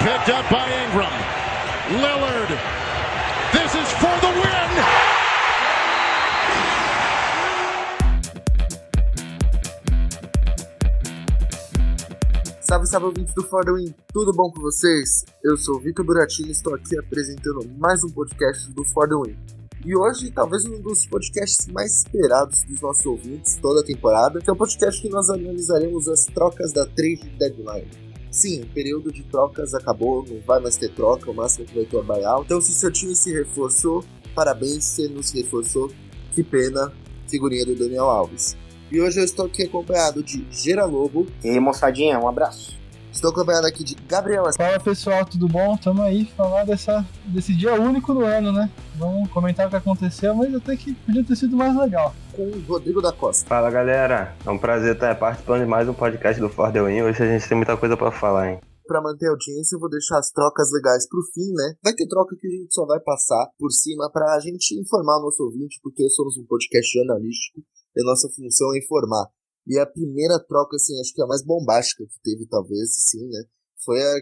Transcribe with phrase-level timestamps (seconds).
[0.00, 1.12] picked up by Ingram.
[2.02, 2.50] Lillard.
[3.52, 4.70] This is for the win.
[12.60, 15.24] Salve, salve ouvintes do Win, tudo bom com vocês?
[15.42, 18.82] Eu sou o Vitor Buratini e estou aqui apresentando mais um podcast do
[19.22, 19.36] Win.
[19.84, 24.50] E hoje, talvez um dos podcasts mais esperados dos nossos ouvintes toda a temporada, que
[24.50, 28.05] é um podcast que nós analisaremos as trocas da trade deadline.
[28.36, 31.86] Sim, o período de trocas acabou, não vai mais ter troca, o máximo que vai
[31.86, 32.44] ter é buyout.
[32.44, 34.04] Então, se seu time se reforçou,
[34.34, 35.90] parabéns, você não se reforçou,
[36.34, 36.92] que pena,
[37.26, 38.54] figurinha do Daniel Alves.
[38.92, 41.26] E hoje eu estou aqui acompanhado de Gera Lobo.
[41.42, 42.76] E moçadinha, um abraço.
[43.16, 45.74] Estou acompanhado aqui de Gabriel Fala pessoal, tudo bom?
[45.78, 48.70] Tamo aí falar dessa, desse dia único do ano, né?
[48.98, 52.14] Vamos comentar o que aconteceu, mas até que podia ter sido mais legal.
[52.36, 53.48] Com o Rodrigo da Costa.
[53.48, 57.04] Fala galera, é um prazer estar participando de mais um podcast do For The Win.
[57.04, 58.60] Hoje a gente tem muita coisa para falar, hein?
[58.86, 61.72] Para manter a audiência, eu vou deixar as trocas legais pro fim, né?
[61.82, 65.22] Vai ter troca que a gente só vai passar por cima pra gente informar o
[65.22, 67.62] nosso ouvinte, porque somos um podcast jornalístico
[67.96, 69.24] e a nossa função é informar.
[69.66, 73.26] E a primeira troca, assim, acho que é a mais bombástica que teve, talvez, assim,
[73.28, 73.42] né?
[73.84, 74.20] Foi a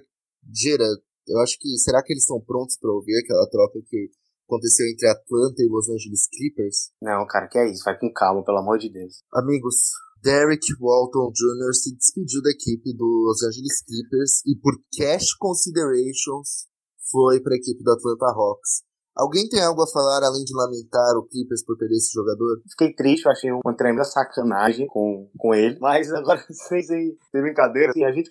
[0.53, 0.89] Gera.
[1.27, 1.77] Eu acho que.
[1.79, 4.11] Será que eles estão prontos para ouvir aquela troca que
[4.47, 6.91] aconteceu entre Atlanta e Los Angeles Clippers?
[7.01, 7.85] Não, cara, que é isso?
[7.85, 9.23] Vai com calma, pelo amor de Deus.
[9.33, 9.77] Amigos,
[10.23, 11.75] Derek Walton Jr.
[11.75, 16.67] se despediu da equipe do Los Angeles Clippers e, por cash considerations,
[17.11, 18.83] foi para a equipe do Atlanta Hawks.
[19.17, 22.61] Alguém tem algo a falar além de lamentar o Clippers por perder esse jogador?
[22.69, 25.79] Fiquei triste, achei uma tremenda sacanagem com, com ele.
[25.81, 28.29] Mas agora, sem, sem, brincadeira, assim, a gente,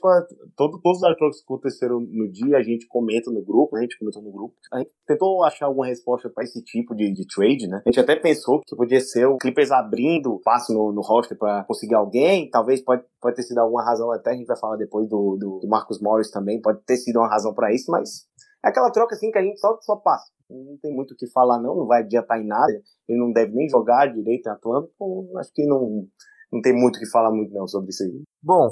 [0.58, 3.98] todo, todos os artigos que aconteceram no dia, a gente comenta no grupo, a gente
[3.98, 4.56] comentou no grupo.
[4.74, 7.82] A gente tentou achar alguma resposta para esse tipo de, de trade, né?
[7.86, 11.64] A gente até pensou que podia ser o Clippers abrindo espaço no, no roster para
[11.64, 12.50] conseguir alguém.
[12.50, 15.60] Talvez pode, pode ter sido alguma razão, até a gente vai falar depois do, do,
[15.60, 18.26] do Marcus Morris também, pode ter sido uma razão para isso, mas
[18.66, 20.32] é aquela troca assim que a gente só, só passa.
[20.54, 22.72] Não tem muito o que falar, não, não vai adiantar em nada.
[23.08, 24.90] Ele não deve nem jogar direito em Atlanta.
[24.94, 26.08] Então, acho que não,
[26.52, 28.22] não tem muito o que falar muito não sobre isso aí.
[28.42, 28.70] Bom,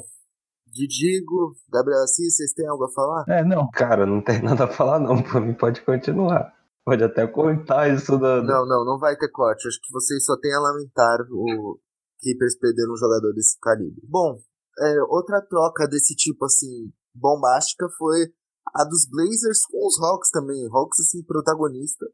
[0.68, 3.25] Didigo, Gabriel Assis, vocês têm algo a falar?
[3.28, 3.70] É, não.
[3.72, 6.53] Cara, não tem nada a falar não, por mim pode continuar.
[6.84, 8.41] Pode até cortar isso da...
[8.41, 9.68] Não, não, não vai ter corte.
[9.68, 11.78] Acho que vocês só têm a lamentar o
[12.20, 14.02] Clippers perdendo um jogador desse calibre.
[14.08, 14.38] Bom,
[14.80, 18.31] é, outra troca desse tipo, assim, bombástica foi
[18.74, 20.68] a dos Blazers com os Hawks também.
[20.72, 22.06] Hawks, assim, protagonista.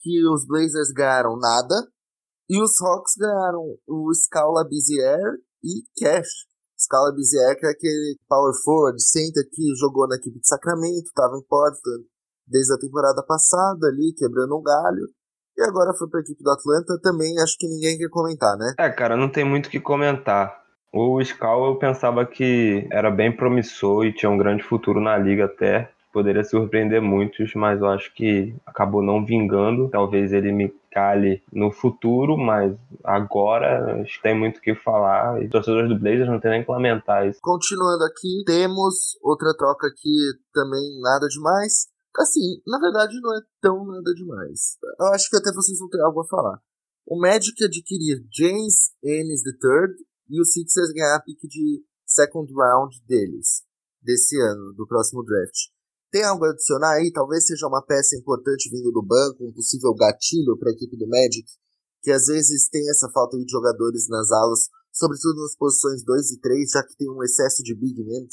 [0.00, 1.74] Que os Blazers ganharam nada.
[2.48, 6.46] E os Hawks ganharam o Scala Bizier e Cash.
[6.78, 11.36] Scala Bizier, que é aquele power forward, center que jogou na equipe de Sacramento, estava
[11.36, 12.04] em Portland
[12.46, 15.08] desde a temporada passada ali, quebrando um galho.
[15.56, 18.74] E agora foi para a equipe do Atlanta também, acho que ninguém quer comentar, né?
[18.78, 20.63] É, cara, não tem muito o que comentar.
[20.96, 25.46] O Scal eu pensava que era bem promissor e tinha um grande futuro na liga
[25.46, 25.90] até.
[26.12, 29.88] Poderia surpreender muitos, mas eu acho que acabou não vingando.
[29.88, 32.72] Talvez ele me cale no futuro, mas
[33.02, 35.42] agora que tem muito o que falar.
[35.42, 37.40] E torcedores do Blazers não tem nem que lamentar isso.
[37.42, 40.14] Continuando aqui, temos outra troca aqui
[40.52, 41.88] também nada demais.
[42.16, 44.78] Assim, na verdade não é tão nada demais.
[45.00, 46.60] Eu acho que até vocês vão ter algo a falar.
[47.04, 52.96] O Magic adquirir James Ennis III e o Sixers ganhar a pick de second round
[53.06, 53.62] deles,
[54.02, 55.72] desse ano, do próximo draft.
[56.10, 57.10] Tem algo a adicionar aí?
[57.12, 61.08] Talvez seja uma peça importante vindo do banco, um possível gatilho para a equipe do
[61.08, 61.44] Magic,
[62.02, 66.40] que às vezes tem essa falta de jogadores nas alas, sobretudo nas posições 2 e
[66.40, 68.28] 3, já que tem um excesso de big men.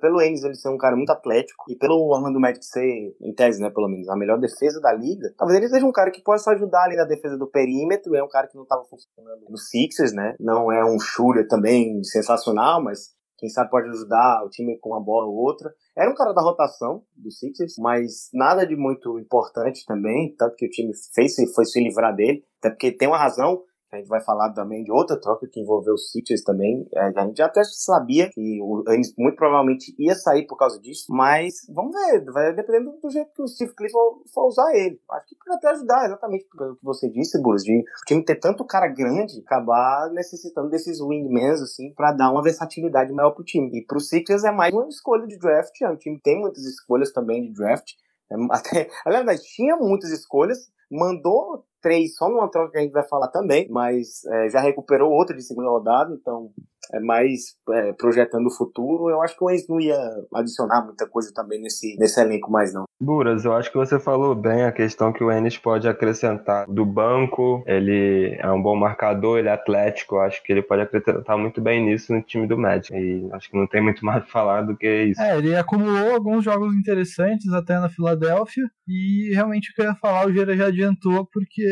[0.00, 3.60] Pelo Ennis ele ser um cara muito atlético e pelo Orlando Magic ser, em tese,
[3.60, 6.42] né, pelo menos, a melhor defesa da liga, talvez ele seja um cara que pode
[6.42, 9.56] só ajudar ali na defesa do perímetro, é um cara que não estava funcionando no
[9.56, 14.78] Sixers, né, não é um shooter também sensacional, mas quem sabe pode ajudar o time
[14.78, 15.74] com uma bola ou outra.
[15.96, 20.64] Era um cara da rotação do Sixers, mas nada de muito importante também, tanto que
[20.64, 24.22] o time fez foi se livrar dele, até porque tem uma razão, a gente vai
[24.22, 26.88] falar também de outra troca que envolveu o Sixers também.
[26.94, 31.06] É, a gente até sabia que o Anis muito provavelmente ia sair por causa disso,
[31.10, 34.98] mas vamos ver, vai dependendo do jeito que o Steve Clifford for usar ele.
[35.10, 38.36] Acho que pode até ajudar, exatamente pelo que você disse, Burros, de o time ter
[38.36, 43.70] tanto cara grande, acabar necessitando desses wingmans, assim, para dar uma versatilidade maior pro time.
[43.74, 47.42] E pro Sixers é mais uma escolha de draft, é time tem muitas escolhas também
[47.42, 47.92] de draft.
[48.30, 53.06] É, até, aliás, tinha muitas escolhas, mandou três só numa troca que a gente vai
[53.06, 56.50] falar também, mas é, já recuperou outra de segunda rodada, então
[56.92, 59.98] é mais é, projetando o futuro, eu acho que o Enzo não ia
[60.34, 62.84] adicionar muita coisa também nesse, nesse elenco mais não.
[63.00, 66.84] Buras, eu acho que você falou bem a questão que o Enes pode acrescentar do
[66.84, 71.36] banco, ele é um bom marcador, ele é atlético, eu acho que ele pode acrescentar
[71.36, 74.26] muito bem nisso no time do Magic, e acho que não tem muito mais a
[74.26, 75.20] falar do que isso.
[75.20, 79.94] É, ele acumulou alguns jogos interessantes até na Filadélfia, e realmente o que eu ia
[79.94, 81.64] falar, o Gera já adiantou, porque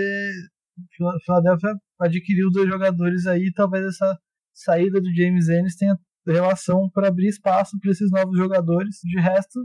[1.24, 4.18] Filadélfia adquiriu dois jogadores aí, talvez essa
[4.54, 5.96] saída do James Ennis tenha
[6.26, 8.96] relação para abrir espaço para esses novos jogadores.
[9.02, 9.60] De resto,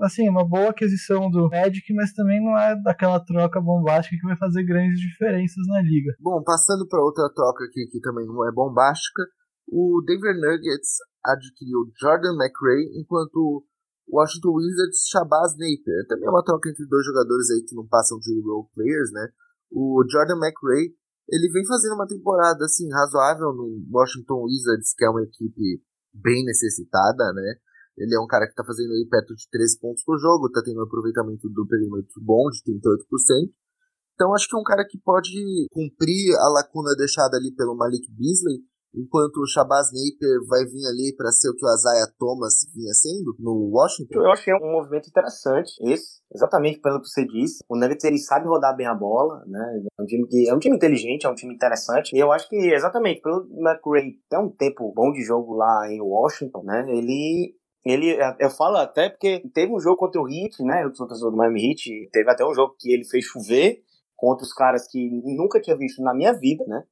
[0.00, 4.36] assim, uma boa aquisição do Magic, mas também não é daquela troca bombástica que vai
[4.36, 6.12] fazer grandes diferenças na liga.
[6.20, 9.22] Bom, passando para outra troca aqui que também não é bombástica,
[9.70, 13.64] o Denver Nuggets adquiriu Jordan McRae, enquanto
[14.10, 16.06] Washington Wizards Shabazz Napier.
[16.08, 19.28] Também é uma troca entre dois jogadores aí que não passam de role players, né?
[19.70, 20.96] O Jordan McRae
[21.28, 25.82] ele vem fazendo uma temporada assim razoável no Washington Wizards, que é uma equipe
[26.12, 27.54] bem necessitada, né?
[27.98, 30.62] Ele é um cara que tá fazendo aí perto de 13 pontos por jogo, tá
[30.64, 33.52] tendo um aproveitamento do perímetro bom de 38%.
[34.14, 38.06] Então acho que é um cara que pode cumprir a lacuna deixada ali pelo Malik
[38.10, 38.64] Beasley
[38.94, 42.92] enquanto o Shabazz Napier vai vir ali para ser o que o Isaiah Thomas vinha
[42.94, 44.22] sendo no Washington?
[44.22, 47.62] Eu que é um movimento interessante esse, exatamente pelo que você disse.
[47.68, 49.82] O Nuggets ele sabe rodar bem a bola, né?
[49.98, 52.14] É um time que é um time inteligente, é um time interessante.
[52.14, 56.00] E eu acho que exatamente pelo McRae ter um tempo bom de jogo lá em
[56.00, 56.84] Washington, né?
[56.88, 57.54] Ele
[57.84, 60.82] ele, eu falo até porque teve um jogo contra o Heat, né?
[60.92, 63.82] Sou torcedor do Miami Heat, teve até um jogo que ele fez chover
[64.14, 66.82] contra os caras que nunca tinha visto na minha vida, né?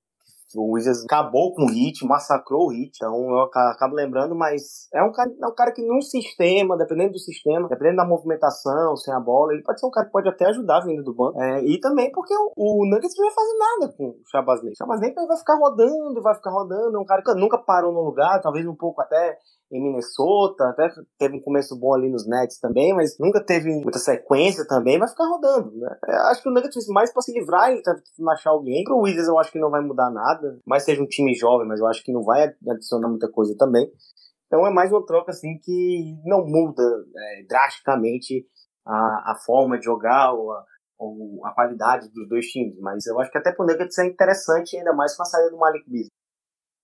[0.55, 5.03] O Wizards acabou com o Hit, massacrou o Hit, então eu acabo lembrando, mas é
[5.03, 9.15] um cara, é um cara que num sistema, dependendo do sistema, dependendo da movimentação, sem
[9.15, 11.41] a bola, ele pode ser um cara que pode até ajudar vindo do banco.
[11.41, 14.73] É, e também porque o, o Nuggets não vai fazer nada com o Shabazz Napier.
[14.73, 18.03] O Shabazz vai ficar rodando, vai ficar rodando, é um cara que nunca parou no
[18.03, 19.39] lugar, talvez um pouco até
[19.71, 23.99] em Minnesota, até teve um começo bom ali nos Nets também, mas nunca teve muita
[23.99, 25.97] sequência também, vai ficar rodando, né?
[26.07, 27.83] Eu acho que o Nuggets fez mais pra se livrar e
[28.31, 28.85] achar alguém.
[28.85, 31.81] Pro Wizards eu acho que não vai mudar nada, mais seja um time jovem, mas
[31.81, 33.91] eu acho que não vai adicionar muita coisa também.
[34.47, 36.83] Então é mais uma troca assim que não muda
[37.17, 38.47] é, drasticamente
[38.87, 40.65] a, a forma de jogar ou a,
[40.97, 44.77] ou a qualidade dos dois times, mas eu acho que até pro Nuggets é interessante,
[44.77, 46.11] ainda mais com a saída do Malik Beasley.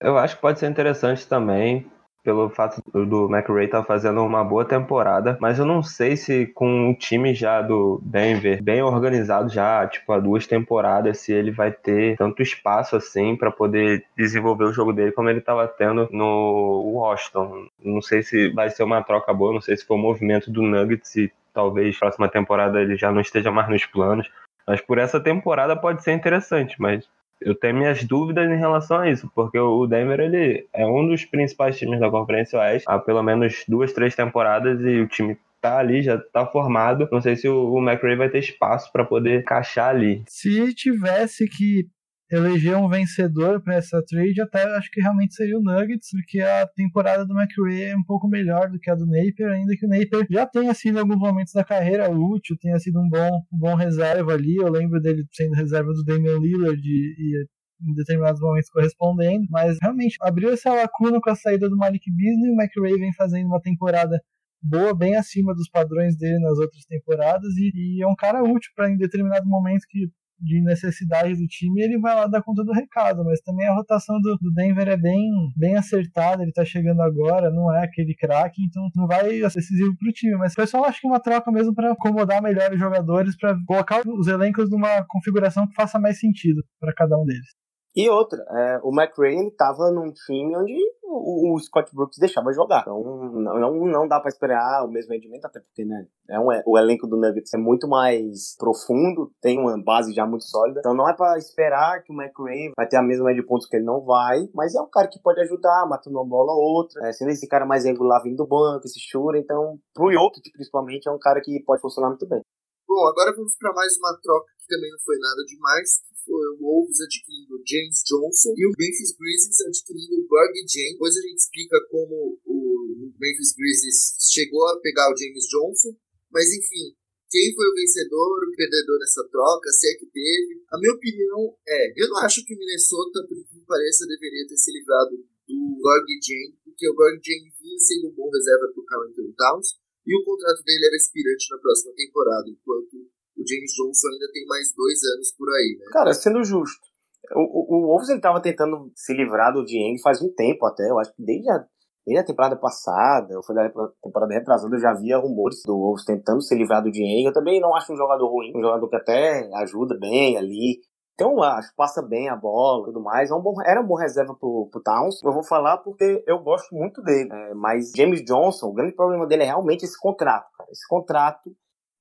[0.01, 1.89] Eu acho que pode ser interessante também,
[2.23, 6.47] pelo fato do McRae estar tá fazendo uma boa temporada, mas eu não sei se
[6.47, 11.51] com o time já do Denver bem organizado já, tipo, há duas temporadas, se ele
[11.51, 16.09] vai ter tanto espaço assim para poder desenvolver o jogo dele como ele estava tendo
[16.11, 17.67] no Washington.
[17.83, 20.63] Não sei se vai ser uma troca boa, não sei se foi o movimento do
[20.63, 24.31] Nuggets e talvez próxima temporada ele já não esteja mais nos planos.
[24.67, 27.09] Mas por essa temporada pode ser interessante, mas
[27.45, 31.25] eu tenho minhas dúvidas em relação a isso, porque o Denver ele é um dos
[31.25, 35.79] principais times da Conferência Oeste há pelo menos duas, três temporadas e o time tá
[35.79, 37.09] ali, já tá formado.
[37.11, 40.23] Não sei se o, McRae vai ter espaço para poder encaixar ali.
[40.27, 41.87] Se tivesse que
[42.35, 46.67] eleger um vencedor para essa trade, até acho que realmente seria o Nuggets, porque a
[46.67, 49.89] temporada do McRae é um pouco melhor do que a do Napier, ainda que o
[49.89, 53.59] Napier já tenha sido em alguns momentos da carreira útil, tenha sido um bom, um
[53.59, 54.57] bom reserva ali.
[54.57, 57.47] Eu lembro dele sendo reserva do Damian Lillard e, e
[57.83, 62.51] em determinados momentos correspondendo, mas realmente abriu essa lacuna com a saída do Malik Beasley,
[62.51, 64.23] o McRae vem fazendo uma temporada
[64.63, 68.71] boa, bem acima dos padrões dele nas outras temporadas e, e é um cara útil
[68.77, 70.09] para em determinado momento que
[70.43, 74.21] de necessidade do time, ele vai lá dar conta do recado, mas também a rotação
[74.21, 78.63] do, do Denver é bem, bem acertada, ele tá chegando agora, não é aquele craque,
[78.63, 81.51] então não vai ser decisivo pro time, mas o pessoal acha que é uma troca
[81.53, 86.19] mesmo para acomodar melhor os jogadores, para colocar os elencos numa configuração que faça mais
[86.19, 87.62] sentido para cada um deles.
[87.95, 92.53] E outra, é, o McRae ele tava num time onde o, o, Scott Brooks deixava
[92.53, 92.81] jogar.
[92.81, 96.47] Então não, não, não dá para esperar o mesmo rendimento, até porque né, é um,
[96.67, 100.81] o elenco do Nuggets é muito mais profundo, tem uma base já muito sólida.
[100.81, 103.69] Então não é para esperar que o McRae vai ter a mesma média de pontos
[103.69, 106.79] que ele não vai, mas é um cara que pode ajudar, matando uma bola ou
[106.79, 109.39] outra, é, sendo esse cara mais regular vindo do banco, esse shooter.
[109.39, 112.41] Então, pro Jokic principalmente, é um cara que pode funcionar muito bem.
[112.89, 115.89] Bom, agora vamos para mais uma troca que também não foi nada demais,
[116.29, 120.93] o Wolves adquirindo James Johnson e o Memphis Grizzlies adquirindo o Berg Jane.
[120.93, 125.97] Depois a gente explica como o Memphis Grizzlies chegou a pegar o James Johnson,
[126.31, 126.95] mas enfim,
[127.33, 130.61] quem foi o vencedor, o perdedor nessa troca, se é que teve.
[130.69, 134.71] A minha opinião é, eu não acho que Minnesota, por que pareça, deveria ter se
[134.71, 138.85] livrado do Gorg Jane, porque o Gorg Jane vinha sendo um bom reserva para o
[138.85, 143.11] Carl Anthony Towns, e o contrato dele era expirante na próxima temporada, enquanto
[143.43, 145.87] o James Johnson ainda tem mais dois anos por aí, né?
[145.93, 146.87] Cara, sendo justo,
[147.35, 150.99] o, o Wolves ele tava tentando se livrar do Dieng faz um tempo até, eu
[150.99, 151.65] acho que desde a,
[152.07, 153.69] desde a temporada passada, ou foi da
[154.03, 157.27] temporada retrasada, eu já via rumores do Wolves tentando se livrar do Dieng.
[157.27, 160.81] Eu também não acho um jogador ruim, um jogador que até ajuda bem ali,
[161.15, 163.31] então, acho passa bem a bola tudo mais.
[163.31, 165.23] É um bom, era um bom reserva pro, pro Towns.
[165.23, 167.29] Eu vou falar porque eu gosto muito dele.
[167.33, 170.71] É, mas James Johnson, o grande problema dele é realmente esse contrato, cara.
[170.71, 171.55] Esse contrato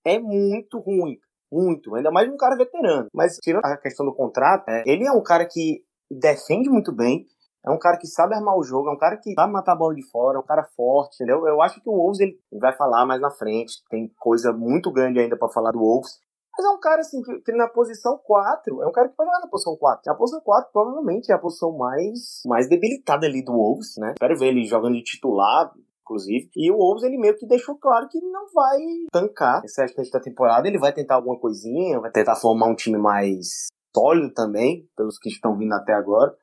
[0.06, 1.18] é muito ruim.
[1.52, 1.94] Muito.
[1.96, 3.08] Ainda mais um cara veterano.
[3.14, 7.26] Mas, tirando a questão do contrato, é, ele é um cara que defende muito bem.
[7.66, 9.76] É um cara que sabe armar o jogo, é um cara que sabe matar a
[9.76, 11.46] bola de fora, é um cara forte, entendeu?
[11.46, 15.20] Eu acho que o Wolves ele vai falar mais na frente, tem coisa muito grande
[15.20, 16.20] ainda para falar do Wolves.
[16.58, 19.30] Mas é um cara, assim, que, que, na posição 4, é um cara que pode
[19.30, 20.02] jogar na posição 4.
[20.06, 24.14] Na posição 4, provavelmente, é a posição mais, mais debilitada ali do Wolves, né?
[24.14, 25.72] Espero ver ele jogando de titular,
[26.12, 26.50] inclusive.
[26.56, 28.78] E o Wolves, ele meio que deixou claro que não vai
[29.12, 30.68] tancar esse restante da temporada.
[30.68, 35.30] Ele vai tentar alguma coisinha, vai tentar formar um time mais sólido também, pelos que
[35.30, 36.36] estão vindo até agora.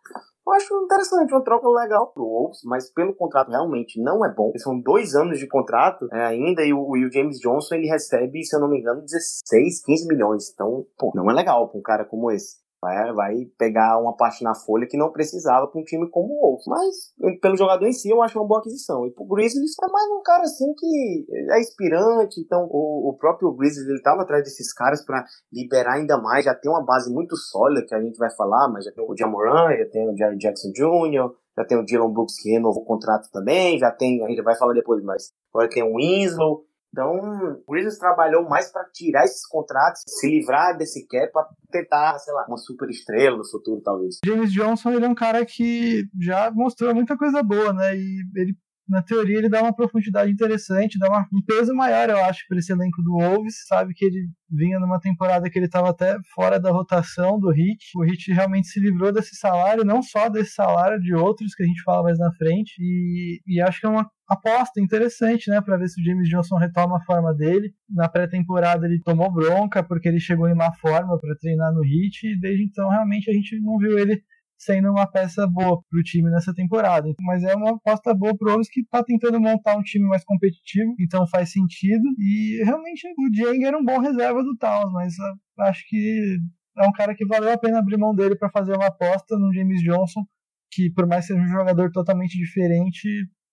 [0.46, 4.50] Eu acho interessante, uma troca legal pro Wolves, mas pelo contrato realmente não é bom.
[4.56, 8.42] São dois anos de contrato é, ainda e o, e o, James Johnson ele recebe,
[8.42, 10.50] se eu não me engano, 16, 15 milhões.
[10.50, 12.56] Então, pô, não é legal pra um cara como esse.
[12.80, 16.40] Vai, vai pegar uma parte na folha que não precisava para um time como o
[16.40, 16.64] Wolves.
[16.66, 19.04] Mas, pelo jogador em si, eu acho uma boa aquisição.
[19.04, 22.40] E pro Grizzlies é mais um cara assim que é inspirante.
[22.40, 26.44] Então, o, o próprio Grizzlies ele tava atrás desses caras para liberar ainda mais.
[26.44, 29.16] Já tem uma base muito sólida que a gente vai falar, mas já tem o
[29.16, 32.86] Jamoran, já tem o Jerry Jackson Jr., já tem o Dylan Brooks que renovou o
[32.86, 36.67] contrato também, já tem, a gente vai falar depois, mas agora tem o Winslow.
[36.98, 42.18] Então, o Grizzlies trabalhou mais para tirar esses contratos, se livrar desse cap para tentar,
[42.18, 44.16] sei lá, uma super estrela no futuro, talvez.
[44.26, 47.94] James Johnson, ele é um cara que já mostrou muita coisa boa, né?
[47.94, 48.56] E ele
[48.88, 52.58] na teoria ele dá uma profundidade interessante, dá uma, um peso maior, eu acho, para
[52.58, 53.66] esse elenco do Wolves.
[53.66, 57.90] Sabe que ele vinha numa temporada que ele estava até fora da rotação do Hit.
[57.96, 61.66] O Hit realmente se livrou desse salário, não só desse salário, de outros que a
[61.66, 62.74] gente fala mais na frente.
[62.80, 66.56] E, e acho que é uma aposta interessante, né, para ver se o James Johnson
[66.56, 67.72] retoma a forma dele.
[67.88, 72.26] Na pré-temporada ele tomou bronca porque ele chegou em má forma para treinar no Hit
[72.26, 74.22] e desde então realmente a gente não viu ele
[74.58, 77.08] sendo uma peça boa para o time nessa temporada.
[77.20, 80.94] Mas é uma aposta boa pro Wolves que está tentando montar um time mais competitivo,
[80.98, 82.02] então faz sentido.
[82.18, 85.14] E realmente o Dieng era um bom reserva do Towns, mas
[85.60, 86.38] acho que
[86.76, 89.52] é um cara que valeu a pena abrir mão dele para fazer uma aposta no
[89.54, 90.24] James Johnson,
[90.72, 93.08] que por mais que seja um jogador totalmente diferente,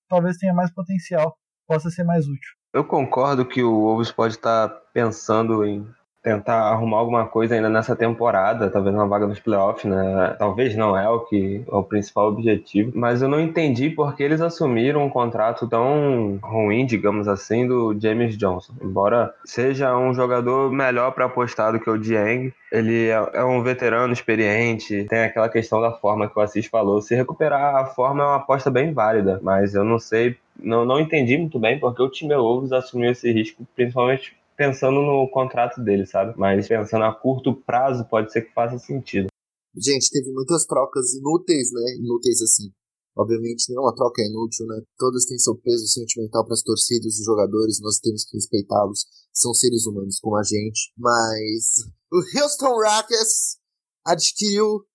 [0.09, 2.51] talvez tenha mais potencial, possa ser mais útil.
[2.73, 5.87] Eu concordo que o Wolves pode estar tá pensando em
[6.25, 10.35] tentar arrumar alguma coisa ainda nessa temporada, talvez uma vaga nos playoffs, né?
[10.39, 14.41] Talvez não é o que é o principal objetivo, mas eu não entendi porque eles
[14.41, 18.73] assumiram um contrato tão ruim, digamos assim, do James Johnson.
[18.81, 23.61] Embora seja um jogador melhor para apostar do que o Dieng, ele é, é um
[23.61, 27.03] veterano experiente, tem aquela questão da forma que o Assis falou.
[27.03, 30.99] Se recuperar a forma é uma aposta bem válida, mas eu não sei, não, não
[30.99, 36.05] entendi muito bem porque o time Wolves assumiu esse risco, principalmente pensando no contrato dele,
[36.05, 36.33] sabe?
[36.37, 39.27] Mas pensando a curto prazo, pode ser que faça sentido.
[39.75, 41.95] Gente, teve muitas trocas inúteis, né?
[41.99, 42.71] Inúteis assim.
[43.17, 44.81] Obviamente, nenhuma troca é inútil, né?
[44.97, 49.05] Todas têm seu peso sentimental para as torcidas e jogadores, nós temos que respeitá-los.
[49.33, 50.91] São seres humanos como a gente.
[50.97, 51.75] Mas
[52.11, 53.57] o Houston Rockets
[54.05, 54.85] adquiriu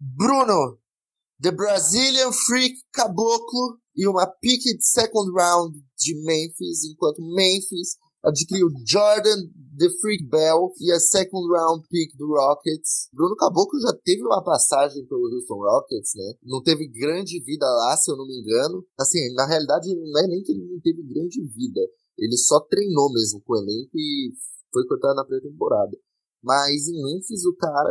[0.00, 0.78] Bruno,
[1.40, 8.68] The Brazilian Freak Caboclo, e uma pick de second round de Memphis, enquanto Memphis adquiriu
[8.86, 9.46] Jordan
[9.78, 13.08] The Freak Bell e a second round pick do Rockets.
[13.12, 16.34] Bruno Caboclo já teve uma passagem pelo Houston Rockets, né?
[16.42, 18.84] Não teve grande vida lá, se eu não me engano.
[18.98, 21.80] Assim, na realidade, não é nem que ele não teve grande vida.
[22.18, 24.32] Ele só treinou mesmo com o elenco e
[24.72, 25.96] foi cortado na pré-temporada.
[26.42, 27.90] Mas em Memphis, o cara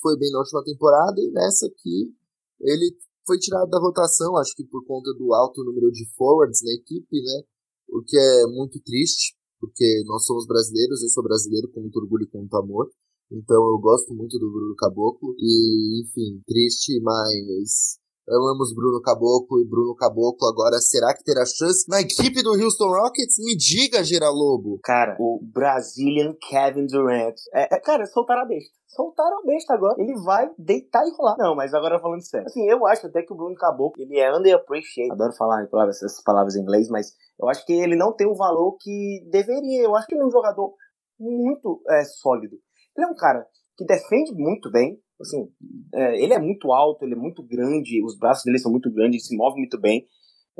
[0.00, 2.14] foi bem na última temporada e nessa aqui
[2.62, 6.72] ele foi tirado da rotação, acho que por conta do alto número de forwards na
[6.72, 7.42] equipe, né?
[7.88, 12.24] O que é muito triste porque nós somos brasileiros, eu sou brasileiro com muito orgulho
[12.24, 12.90] e com muito amor.
[13.30, 15.34] Então eu gosto muito do Bruno Caboclo.
[15.38, 17.99] E, enfim, triste, mas
[18.36, 22.88] amamos Bruno Caboclo e Bruno Caboclo agora será que terá chance na equipe do Houston
[22.88, 23.38] Rockets?
[23.38, 24.78] Me diga, Gera Lobo.
[24.82, 27.34] Cara, o Brazilian Kevin Durant.
[27.52, 28.70] É, é, cara, soltaram a besta.
[28.86, 29.94] Soltaram a besta agora.
[29.98, 31.36] Ele vai deitar e rolar.
[31.38, 32.46] Não, mas agora falando sério.
[32.46, 35.12] Assim, eu acho até que o Bruno Caboclo, ele é underappreciated.
[35.12, 38.76] Adoro falar essas palavras em inglês, mas eu acho que ele não tem o valor
[38.80, 39.82] que deveria.
[39.82, 40.74] Eu acho que ele é um jogador
[41.18, 42.56] muito é, sólido.
[42.96, 43.46] Ele é um cara
[43.76, 44.98] que defende muito bem.
[45.20, 45.48] Assim,
[45.94, 49.26] é, ele é muito alto, ele é muito grande, os braços dele são muito grandes,
[49.26, 50.06] se move muito bem.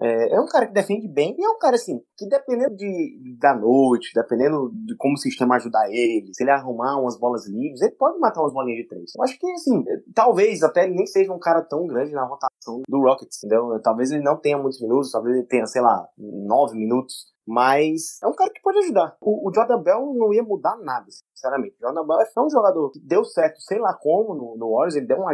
[0.02, 3.36] É, é, um cara que defende bem e é um cara assim, que dependendo de,
[3.38, 7.82] da noite, dependendo de como o sistema ajudar ele, se ele arrumar umas bolas livres,
[7.82, 9.12] ele pode matar umas bolinhas de três.
[9.14, 13.00] Eu acho que assim, talvez até nem seja um cara tão grande na rotação do
[13.02, 13.78] Rockets, entendeu?
[13.82, 17.26] Talvez ele não tenha muitos minutos, talvez ele tenha, sei lá, nove minutos.
[17.50, 19.16] Mas é um cara que pode ajudar.
[19.20, 21.74] O, o Jordan Bell não ia mudar nada, sinceramente.
[21.80, 24.94] O Jordan Bell é um jogador que deu certo, sei lá como, no, no Warriors.
[24.94, 25.32] Ele deu uma,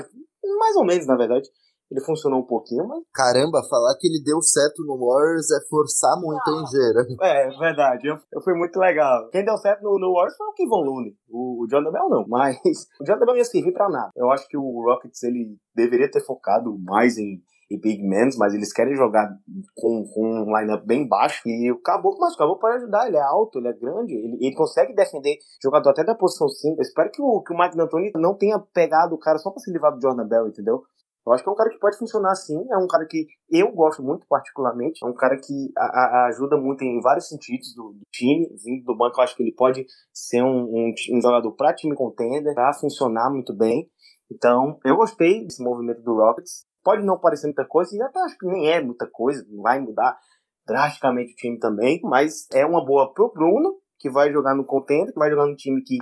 [0.58, 1.46] mais ou menos, na verdade.
[1.90, 3.04] Ele funcionou um pouquinho, mas.
[3.12, 7.06] Caramba, falar que ele deu certo no Warriors é forçar muito, hein, Gera?
[7.20, 8.08] É, verdade.
[8.08, 9.28] Eu, eu fui muito legal.
[9.28, 11.14] Quem deu certo no, no Warriors foi o Kevon Looney.
[11.28, 12.24] O, o Jordan Bell não.
[12.26, 12.56] Mas
[12.98, 14.10] o Jordan Bell ia servir pra nada.
[14.16, 18.54] Eu acho que o Rockets ele deveria ter focado mais em e big men, mas
[18.54, 19.28] eles querem jogar
[19.74, 21.42] com, com um lineup bem baixo.
[21.46, 24.38] E o Caboclo, mas o Caboclo pode ajudar, ele é alto, ele é grande, ele,
[24.40, 26.76] ele consegue defender jogador até da posição 5.
[26.76, 29.60] Eu espero que o, que o Mike D'Antoni não tenha pegado o cara só pra
[29.60, 30.82] se livrar do Jordan Bell, entendeu?
[31.26, 33.72] Eu acho que é um cara que pode funcionar assim, é um cara que eu
[33.72, 37.94] gosto muito particularmente, é um cara que a, a ajuda muito em vários sentidos do,
[37.94, 41.50] do, time, vindo do banco, eu acho que ele pode ser um, um, um jogador
[41.56, 43.90] para time contender, para funcionar muito bem.
[44.30, 46.64] Então, eu gostei desse movimento do Rockets.
[46.86, 49.80] Pode não parecer muita coisa, e até acho que nem é muita coisa, não vai
[49.80, 50.16] mudar
[50.64, 55.12] drasticamente o time também, mas é uma boa pro Bruno, que vai jogar no contender,
[55.12, 55.98] que vai jogar no time que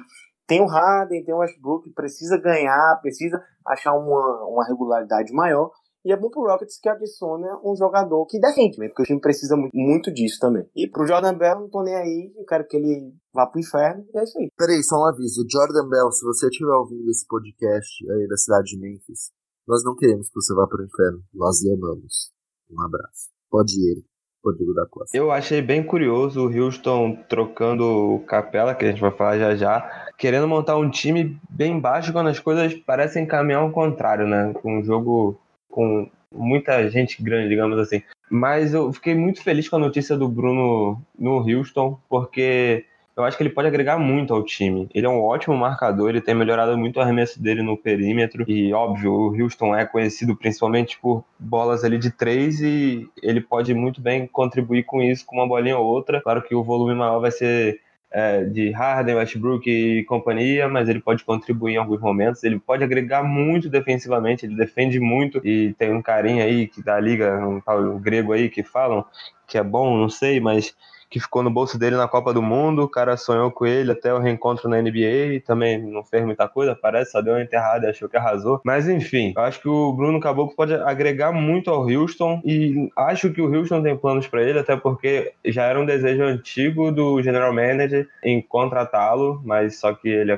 [0.47, 5.71] tem o Harden, tem o Westbrook, precisa ganhar, precisa achar uma, uma regularidade maior.
[6.05, 9.57] E é bom pro Rockets que adiciona um jogador que defende, porque o time precisa
[9.57, 10.69] muito, disso também.
[10.77, 14.05] E pro Jordan Bell, não tô nem aí, eu quero que ele vá pro inferno,
[14.13, 14.51] e é isso aí.
[14.55, 15.47] Peraí, só um aviso.
[15.51, 19.33] Jordan Bell, se você estiver ouvindo esse podcast aí da cidade de Memphis,
[19.67, 21.23] nós não queremos que você vá para o inferno.
[21.33, 22.31] Nós lhe amamos.
[22.71, 23.31] Um abraço.
[23.51, 24.03] Pode ir,
[24.45, 25.17] Rodrigo da Costa.
[25.17, 29.57] Eu achei bem curioso o Houston trocando o Capela, que a gente vai falar já
[29.57, 34.53] já, querendo montar um time bem baixo quando as coisas parecem caminhar ao contrário, né?
[34.55, 38.03] Com um jogo com muita gente grande, digamos assim.
[38.31, 42.85] Mas eu fiquei muito feliz com a notícia do Bruno no Houston, porque
[43.17, 44.89] eu acho que ele pode agregar muito ao time.
[44.93, 48.45] Ele é um ótimo marcador, ele tem melhorado muito o arremesso dele no perímetro.
[48.49, 53.73] E, óbvio, o Houston é conhecido principalmente por bolas ali de três e ele pode
[53.73, 56.21] muito bem contribuir com isso, com uma bolinha ou outra.
[56.21, 57.81] Claro que o volume maior vai ser
[58.11, 62.43] é, de Harden, Westbrook e companhia, mas ele pode contribuir em alguns momentos.
[62.43, 66.99] Ele pode agregar muito defensivamente, ele defende muito e tem um carinha aí que da
[66.99, 69.05] liga, um tal grego aí que falam
[69.47, 70.75] que é bom, não sei, mas
[71.15, 72.83] que ficou no bolso dele na Copa do Mundo.
[72.83, 76.75] O cara sonhou com ele até o reencontro na NBA também não fez muita coisa,
[76.75, 78.61] parece, só deu uma enterrada e achou que arrasou.
[78.65, 83.41] Mas enfim, acho que o Bruno Caboclo pode agregar muito ao Houston e acho que
[83.41, 87.53] o Houston tem planos para ele, até porque já era um desejo antigo do general
[87.53, 90.33] manager em contratá-lo, mas só que ele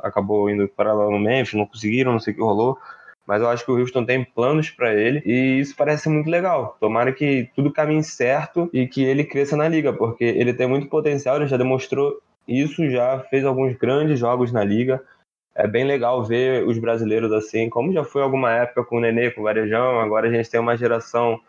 [0.00, 2.78] acabou indo para lá no Memphis, não conseguiram, não sei o que rolou
[3.26, 6.76] mas eu acho que o Houston tem planos para ele e isso parece muito legal.
[6.78, 10.88] Tomara que tudo caminhe certo e que ele cresça na liga, porque ele tem muito
[10.88, 15.02] potencial, ele já demonstrou isso, já fez alguns grandes jogos na liga.
[15.54, 19.30] É bem legal ver os brasileiros assim, como já foi alguma época com o Nenê,
[19.30, 21.40] com o Varejão, agora a gente tem uma geração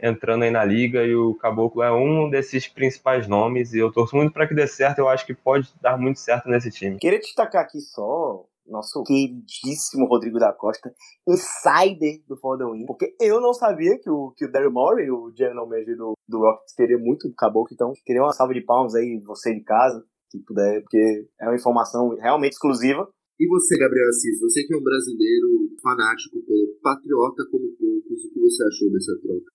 [0.00, 4.16] entrando aí na liga e o Caboclo é um desses principais nomes e eu torço
[4.16, 6.98] muito para que dê certo, eu acho que pode dar muito certo nesse time.
[6.98, 10.92] Queria destacar aqui só nosso queridíssimo Rodrigo da Costa,
[11.26, 15.32] insider do For Win, porque eu não sabia que o, que o Daryl Morey, o
[15.36, 19.20] general manager do, do Rockets, queria muito caboclo, então queria uma salva de palmas aí,
[19.24, 23.06] você de casa, que puder, porque é uma informação realmente exclusiva.
[23.38, 25.48] E você, Gabriel Assis, você que é um brasileiro
[25.82, 29.52] fanático pelo patriota como poucos, o que você achou dessa troca?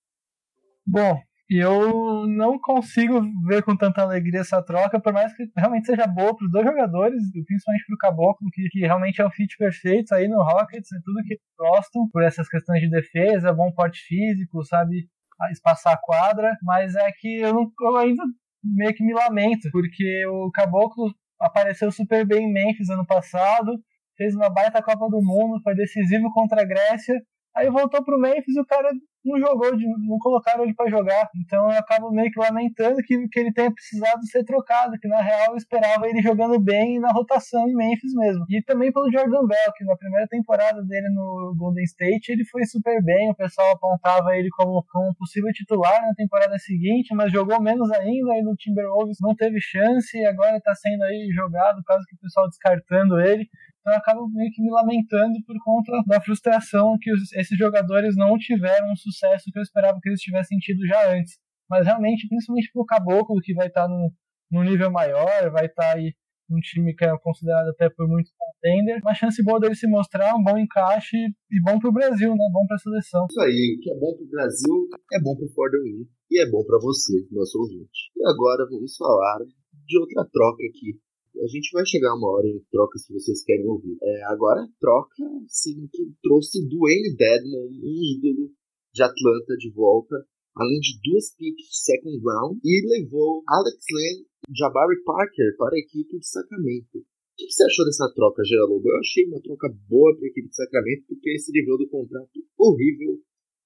[0.86, 5.86] Bom, e eu não consigo ver com tanta alegria essa troca, por mais que realmente
[5.86, 9.32] seja boa para os dois jogadores, principalmente para o Caboclo, que, que, realmente é o
[9.32, 13.72] fit perfeito aí no Rockets, é tudo que gostam, por essas questões de defesa, bom
[13.72, 15.08] porte físico, sabe
[15.52, 18.24] espaçar a quadra, mas é que eu, não, eu ainda
[18.64, 23.72] meio que me lamento, porque o Caboclo apareceu super bem em Memphis ano passado,
[24.18, 27.16] fez uma baita Copa do Mundo, foi decisivo contra a Grécia,
[27.58, 28.90] aí voltou pro Memphis e o cara
[29.28, 31.28] não jogou, não colocaram ele para jogar.
[31.44, 35.22] Então eu acabo meio que lamentando que, que ele tenha precisado ser trocado, que na
[35.22, 38.46] real eu esperava ele jogando bem na rotação em Memphis mesmo.
[38.50, 42.66] E também pelo Jordan Bell, que na primeira temporada dele no Golden State ele foi
[42.66, 47.62] super bem, o pessoal apontava ele como, como possível titular na temporada seguinte, mas jogou
[47.62, 52.06] menos ainda, aí no Timberwolves não teve chance, e agora está sendo aí jogado, caso
[52.08, 53.48] que o pessoal descartando ele.
[53.88, 58.18] Então eu acabo meio que me lamentando por conta da frustração que os, esses jogadores
[58.18, 61.40] não tiveram um sucesso que eu esperava que eles tivessem tido já antes.
[61.70, 65.96] Mas realmente, principalmente pro Caboclo, que vai estar tá no, nível maior, vai estar tá
[65.96, 66.12] aí
[66.52, 69.00] um time que é considerado até por muito contender.
[69.02, 72.46] Uma chance boa dele se mostrar, um bom encaixe e bom pro Brasil, né?
[72.52, 73.26] Bom pra seleção.
[73.30, 76.50] Isso aí, o que é bom pro Brasil é bom pro Ford Win e é
[76.50, 78.12] bom para você, nosso ouvinte.
[78.18, 79.40] E agora vamos falar
[79.86, 81.00] de outra troca aqui.
[81.42, 83.98] A gente vai chegar uma hora em trocas que vocês querem ouvir.
[84.02, 88.52] É, agora, troca, sim, que trouxe Dwayne Dedmon, um ídolo
[88.94, 90.16] de Atlanta de volta,
[90.56, 95.80] além de duas picks second round, e levou Alex Len e Jabari Parker para a
[95.80, 96.98] equipe de Sacramento.
[96.98, 97.06] O
[97.38, 98.82] que você achou dessa troca, Geraldo?
[98.84, 102.40] Eu achei uma troca boa para a equipe de Sacramento, porque se livrou do contrato
[102.58, 103.22] horrível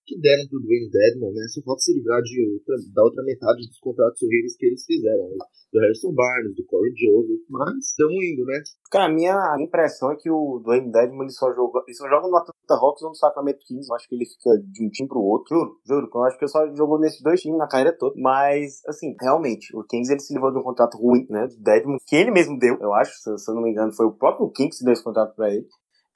[0.05, 1.45] que deram pro Dwayne Dedmon, né?
[1.49, 5.29] Só falta se livrar de outra, da outra metade dos contratos horríveis que eles fizeram.
[5.29, 5.37] Né?
[5.71, 8.61] Do Harrison Barnes, do Corey Joseph, mas estamos indo, né?
[8.91, 12.27] Cara, a minha impressão é que o Dwayne Dedmon ele só joga, ele só joga
[12.27, 13.87] no Atlanta Hawks ou no Sacramento Kings.
[13.89, 15.55] Eu acho que ele fica de um time pro outro.
[15.55, 16.09] Juro, juro.
[16.13, 18.13] Eu acho que ele só jogou nesses dois times na carreira toda.
[18.17, 21.47] Mas, assim, realmente, o Kings ele se livrou de um contrato ruim, né?
[21.47, 23.13] Do Dedmon, que ele mesmo deu, eu acho.
[23.13, 25.49] Se, se eu não me engano, foi o próprio Kings que deu esse contrato pra
[25.49, 25.65] ele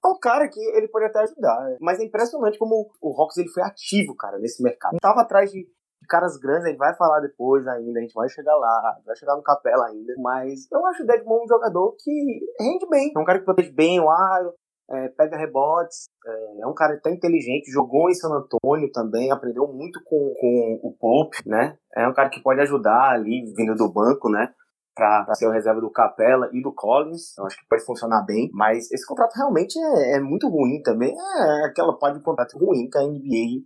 [0.05, 1.75] é um cara que ele pode até ajudar.
[1.79, 4.93] Mas é impressionante como o Hawks ele foi ativo, cara, nesse mercado.
[4.93, 5.65] Não tava atrás de
[6.07, 9.35] caras grandes, a gente vai falar depois ainda, a gente vai chegar lá, vai chegar
[9.35, 10.13] no Capela ainda.
[10.17, 12.11] Mas eu acho o Deadmon um jogador que
[12.59, 13.11] rende bem.
[13.15, 14.53] É um cara que protege bem o aro,
[14.89, 19.67] é, pega rebotes, é, é, um cara tão inteligente, jogou em San Antônio também, aprendeu
[19.67, 21.75] muito com, com o Pope, né?
[21.95, 24.53] É um cara que pode ajudar ali, vindo do banco, né?
[24.95, 27.37] Para ser o reserva do Capella e do Collins.
[27.37, 31.13] Eu acho que pode funcionar bem, mas esse contrato realmente é, é muito ruim também.
[31.13, 33.63] É aquela parte de contrato ruim que a NBA,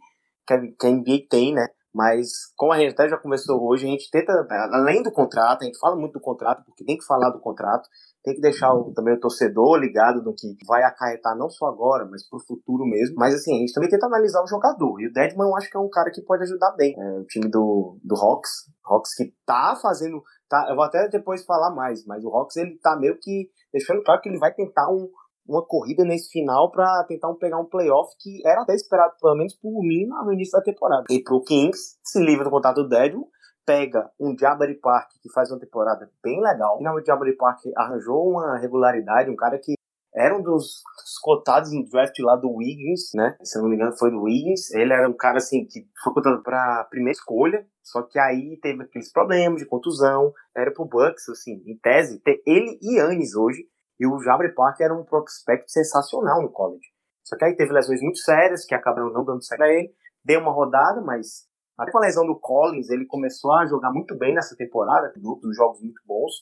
[0.48, 1.68] que a, que a NBA tem, né?
[1.94, 4.32] Mas, como a gente até já conversou hoje, a gente tenta,
[4.72, 7.90] além do contrato, a gente fala muito do contrato, porque tem que falar do contrato,
[8.24, 12.06] tem que deixar o, também o torcedor ligado no que vai acarretar não só agora,
[12.06, 13.16] mas pro futuro mesmo.
[13.18, 15.02] Mas assim, a gente também tenta analisar o jogador.
[15.02, 16.94] E o Deadman eu acho que é um cara que pode ajudar bem.
[16.98, 18.52] É, o time do, do Hawks,
[18.86, 20.22] Hawks que tá fazendo.
[20.50, 24.04] Tá, eu vou até depois falar mais, mas o Hawks ele tá meio que deixando
[24.04, 25.08] claro que ele vai tentar um,
[25.48, 29.54] uma corrida nesse final para tentar pegar um playoff que era até esperado, pelo menos
[29.54, 31.06] por mim, no início da temporada.
[31.10, 33.26] E pro Kings, se livra do contato do Deadman
[33.70, 36.80] pega um Jabari Park que faz uma temporada bem legal.
[36.80, 39.76] Finalmente o Jabari Park arranjou uma regularidade, um cara que
[40.16, 43.38] era um dos, dos cotados no draft lá do Wiggins, né?
[43.44, 44.72] Se não me engano foi do Wiggins.
[44.72, 48.84] Ele era um cara assim que foi cotado para primeira escolha, só que aí teve
[48.84, 53.64] aqueles problemas de contusão, era pro Bucks, assim, em tese, ter ele e Anis hoje,
[54.00, 56.88] e o Jabari Park era um prospect sensacional no college.
[57.24, 59.94] Só que aí teve lesões muito sérias que acabaram não dando certo pra ele.
[60.24, 64.18] Deu uma rodada, mas até com a lesão do Collins, ele começou a jogar muito
[64.18, 66.34] bem nessa temporada, dos jogos muito bons.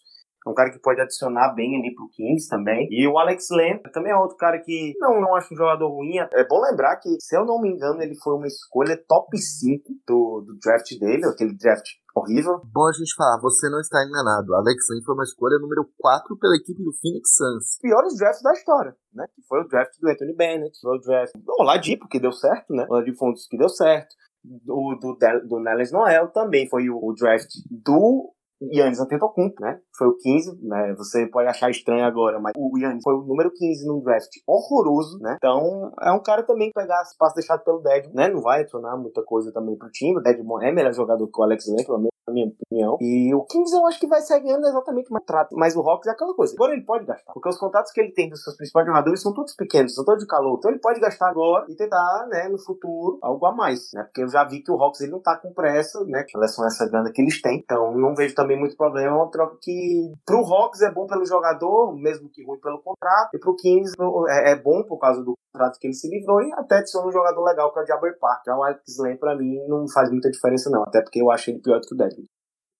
[0.47, 2.87] É um cara que pode adicionar bem ali pro Kings também.
[2.89, 6.17] E o Alex Len também é outro cara que não, não acho um jogador ruim.
[6.31, 9.83] É bom lembrar que, se eu não me engano, ele foi uma escolha top 5
[10.07, 12.61] do, do draft dele, aquele draft horrível.
[12.73, 14.55] Bom a gente falar, você não está enganado.
[14.55, 17.77] Alex Len foi uma escolha número 4 pela equipe do Phoenix Suns.
[17.81, 19.25] Piores drafts da história, né?
[19.49, 22.85] Foi o draft do Anthony Bennett, foi o draft do Oladipo, que deu certo, né?
[22.89, 26.89] O Oladipo foi um dos que deu certo do, do, do Neles Noel também foi
[26.89, 29.79] o, o draft do Yannis Antetokounmpo, né?
[29.97, 30.95] Foi o 15, né?
[30.97, 35.19] Você pode achar estranho agora, mas o Yannis foi o número 15 num draft horroroso,
[35.19, 35.35] né?
[35.37, 38.27] Então, é um cara também que pegar espaço deixado pelo Dead, né?
[38.29, 40.17] Não vai adicionar muita coisa também pro time.
[40.17, 42.97] O Dead é melhor jogador que o Alex Len, pelo menos na minha opinião.
[42.99, 45.55] E o Kings eu acho que vai sair ganhando exatamente mais trato.
[45.55, 46.53] Mas o Hawks é aquela coisa.
[46.53, 47.33] Agora ele pode gastar.
[47.33, 50.23] Porque os contratos que ele tem dos seus principais jogadores são todos pequenos, são todos
[50.23, 50.57] de calor.
[50.57, 54.03] Então ele pode gastar agora e tentar, né, no futuro, algo a mais, né?
[54.03, 56.23] Porque eu já vi que o Hawks ele não tá com pressa, né?
[56.23, 57.59] Que elas são essa grana que eles têm.
[57.63, 59.07] Então não vejo também muito problema.
[59.07, 63.33] É uma troca que pro Hawks é bom pelo jogador, mesmo que ruim pelo contrato.
[63.33, 63.93] E pro Kings
[64.29, 67.11] é, é bom por causa do contrato que ele se livrou e até adiciona um
[67.11, 68.41] jogador legal que é o Jabber Park.
[68.41, 70.83] Então o Alex Len pra mim não faz muita diferença não.
[70.83, 72.16] Até porque eu acho ele pior do que o Deadwood.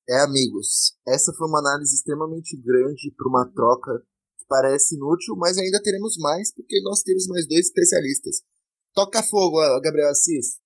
[0.09, 3.99] É, amigos, essa foi uma análise extremamente grande para uma troca
[4.37, 8.37] que parece inútil, mas ainda teremos mais porque nós temos mais dois especialistas.
[8.93, 10.59] Toca fogo, Gabriel Assis.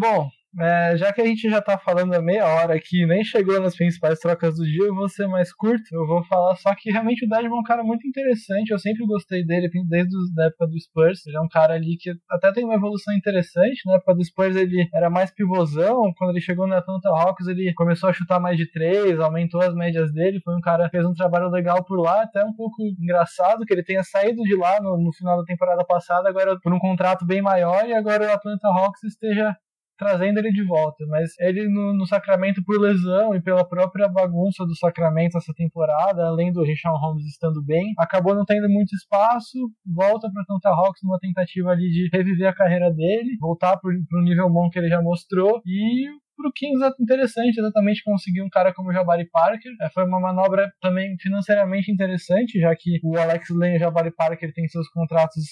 [0.00, 3.60] Bom, é, já que a gente já tá falando há meia hora aqui, nem chegou
[3.60, 5.84] nas principais trocas do dia, eu vou ser mais curto.
[5.92, 8.70] Eu vou falar só que realmente o Dedmon é um cara muito interessante.
[8.70, 11.26] Eu sempre gostei dele desde a época do Spurs.
[11.26, 13.82] Ele é um cara ali que até tem uma evolução interessante.
[13.86, 16.12] Na época do Spurs ele era mais pivôzão.
[16.16, 19.74] Quando ele chegou na Atlanta Hawks, ele começou a chutar mais de três, aumentou as
[19.74, 20.40] médias dele.
[20.42, 22.22] Foi um cara que fez um trabalho legal por lá.
[22.22, 25.84] Até um pouco engraçado que ele tenha saído de lá no, no final da temporada
[25.84, 29.54] passada, agora por um contrato bem maior, e agora o Atlanta Hawks esteja
[29.96, 31.04] trazendo ele de volta.
[31.08, 36.26] Mas ele no, no, Sacramento, por lesão e pela própria bagunça do Sacramento essa temporada,
[36.26, 39.58] além do Richard Holmes estando bem, acabou não tendo muito espaço.
[39.84, 44.22] Volta para Atlanta Hawks numa tentativa ali de reviver a carreira dele, voltar para o
[44.22, 45.60] nível bom que ele já mostrou.
[45.66, 46.06] E
[46.36, 49.72] pro Kings é interessante exatamente conseguir um cara como o Jabari Parker.
[49.80, 54.14] É, foi uma manobra também financeiramente interessante, já que o Alex Lane e o Jabari
[54.14, 55.42] Parker têm seus contratos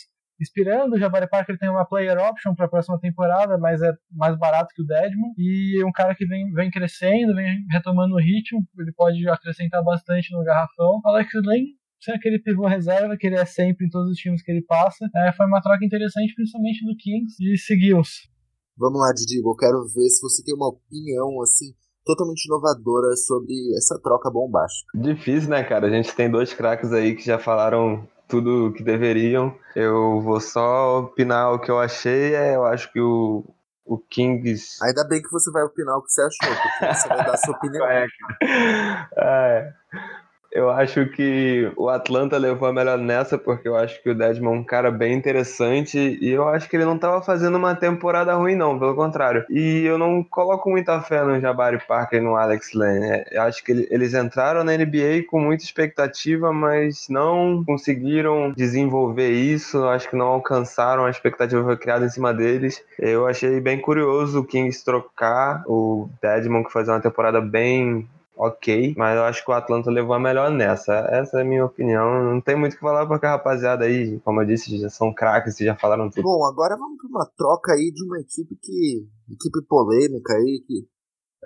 [0.41, 0.95] expirando.
[0.95, 4.75] O Jabari Parker tem uma player option para a próxima temporada, mas é mais barato
[4.75, 5.33] que o Deadman.
[5.39, 9.83] E é um cara que vem, vem crescendo, vem retomando o ritmo, ele pode acrescentar
[9.83, 11.01] bastante no garrafão.
[11.05, 14.43] O Alex Lane ser aquele pivô reserva que ele é sempre em todos os times
[14.43, 15.09] que ele passa.
[15.17, 18.29] É, foi uma troca interessante, principalmente do Kings, e seguiu-se.
[18.77, 21.73] Vamos lá, Didi, eu quero ver se você tem uma opinião, assim,
[22.05, 24.99] totalmente inovadora sobre essa troca bombástica.
[24.99, 25.87] Difícil, né, cara?
[25.87, 29.57] A gente tem dois craques aí que já falaram tudo o que deveriam.
[29.75, 32.35] Eu vou só opinar o que eu achei.
[32.35, 33.45] É, eu acho que o,
[33.85, 34.83] o Kings.
[34.83, 37.37] Ainda bem que você vai opinar o que você achou, porque você vai dar a
[37.37, 37.87] sua opinião.
[37.87, 38.07] É,
[39.17, 39.73] é.
[40.55, 44.57] Eu acho que o Atlanta levou a melhor nessa, porque eu acho que o Desmond
[44.57, 48.33] é um cara bem interessante e eu acho que ele não estava fazendo uma temporada
[48.35, 49.45] ruim, não, pelo contrário.
[49.51, 53.05] E eu não coloco muita fé no Jabari Parker e no Alex Lane.
[53.05, 59.31] É, eu acho que eles entraram na NBA com muita expectativa, mas não conseguiram desenvolver
[59.31, 59.79] isso.
[59.79, 62.81] Eu acho que não alcançaram a expectativa criada em cima deles.
[62.97, 68.95] Eu achei bem curioso o Kings trocar o Desmond, que fazia uma temporada bem ok,
[68.97, 70.93] mas eu acho que o Atlanta levou a melhor nessa.
[71.11, 72.33] Essa é a minha opinião.
[72.33, 75.15] Não tem muito o que falar porque a rapaziada aí, como eu disse, já são
[75.15, 76.23] craques e já falaram tudo.
[76.23, 79.07] Bom, agora vamos para uma troca aí de uma equipe que.
[79.31, 80.89] equipe polêmica aí, que.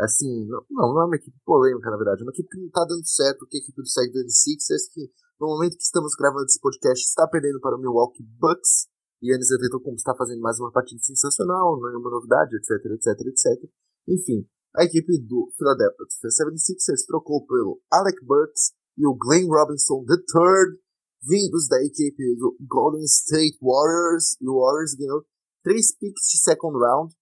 [0.01, 2.87] Assim, não, não é uma equipe polêmica, na verdade, é uma equipe que não tá
[2.89, 6.61] dando certo, que é a equipe do 76ers, que no momento que estamos gravando esse
[6.61, 8.87] podcast está perdendo para o Milwaukee Bucks.
[9.21, 13.71] E Yannis Antetokounmpo está fazendo mais uma partida sensacional, nenhuma novidade, etc, etc, etc.
[14.07, 20.79] Enfim, a equipe do Philadelphia 76ers trocou pelo Alec Burks e o Glenn Robinson III,
[21.23, 24.37] vindos da equipe do Golden State Warriors.
[24.41, 25.25] E o Warriors ganhou
[25.63, 27.15] três picks de second round.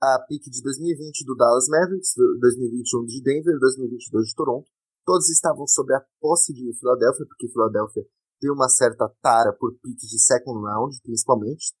[0.00, 4.70] A pick de 2020 do Dallas Mavericks, 2021 de Denver e 2022 de Toronto.
[5.04, 8.06] Todos estavam sob a posse de Philadelphia, porque Philadelphia
[8.40, 11.74] tem uma certa tara por picks de second round, principalmente.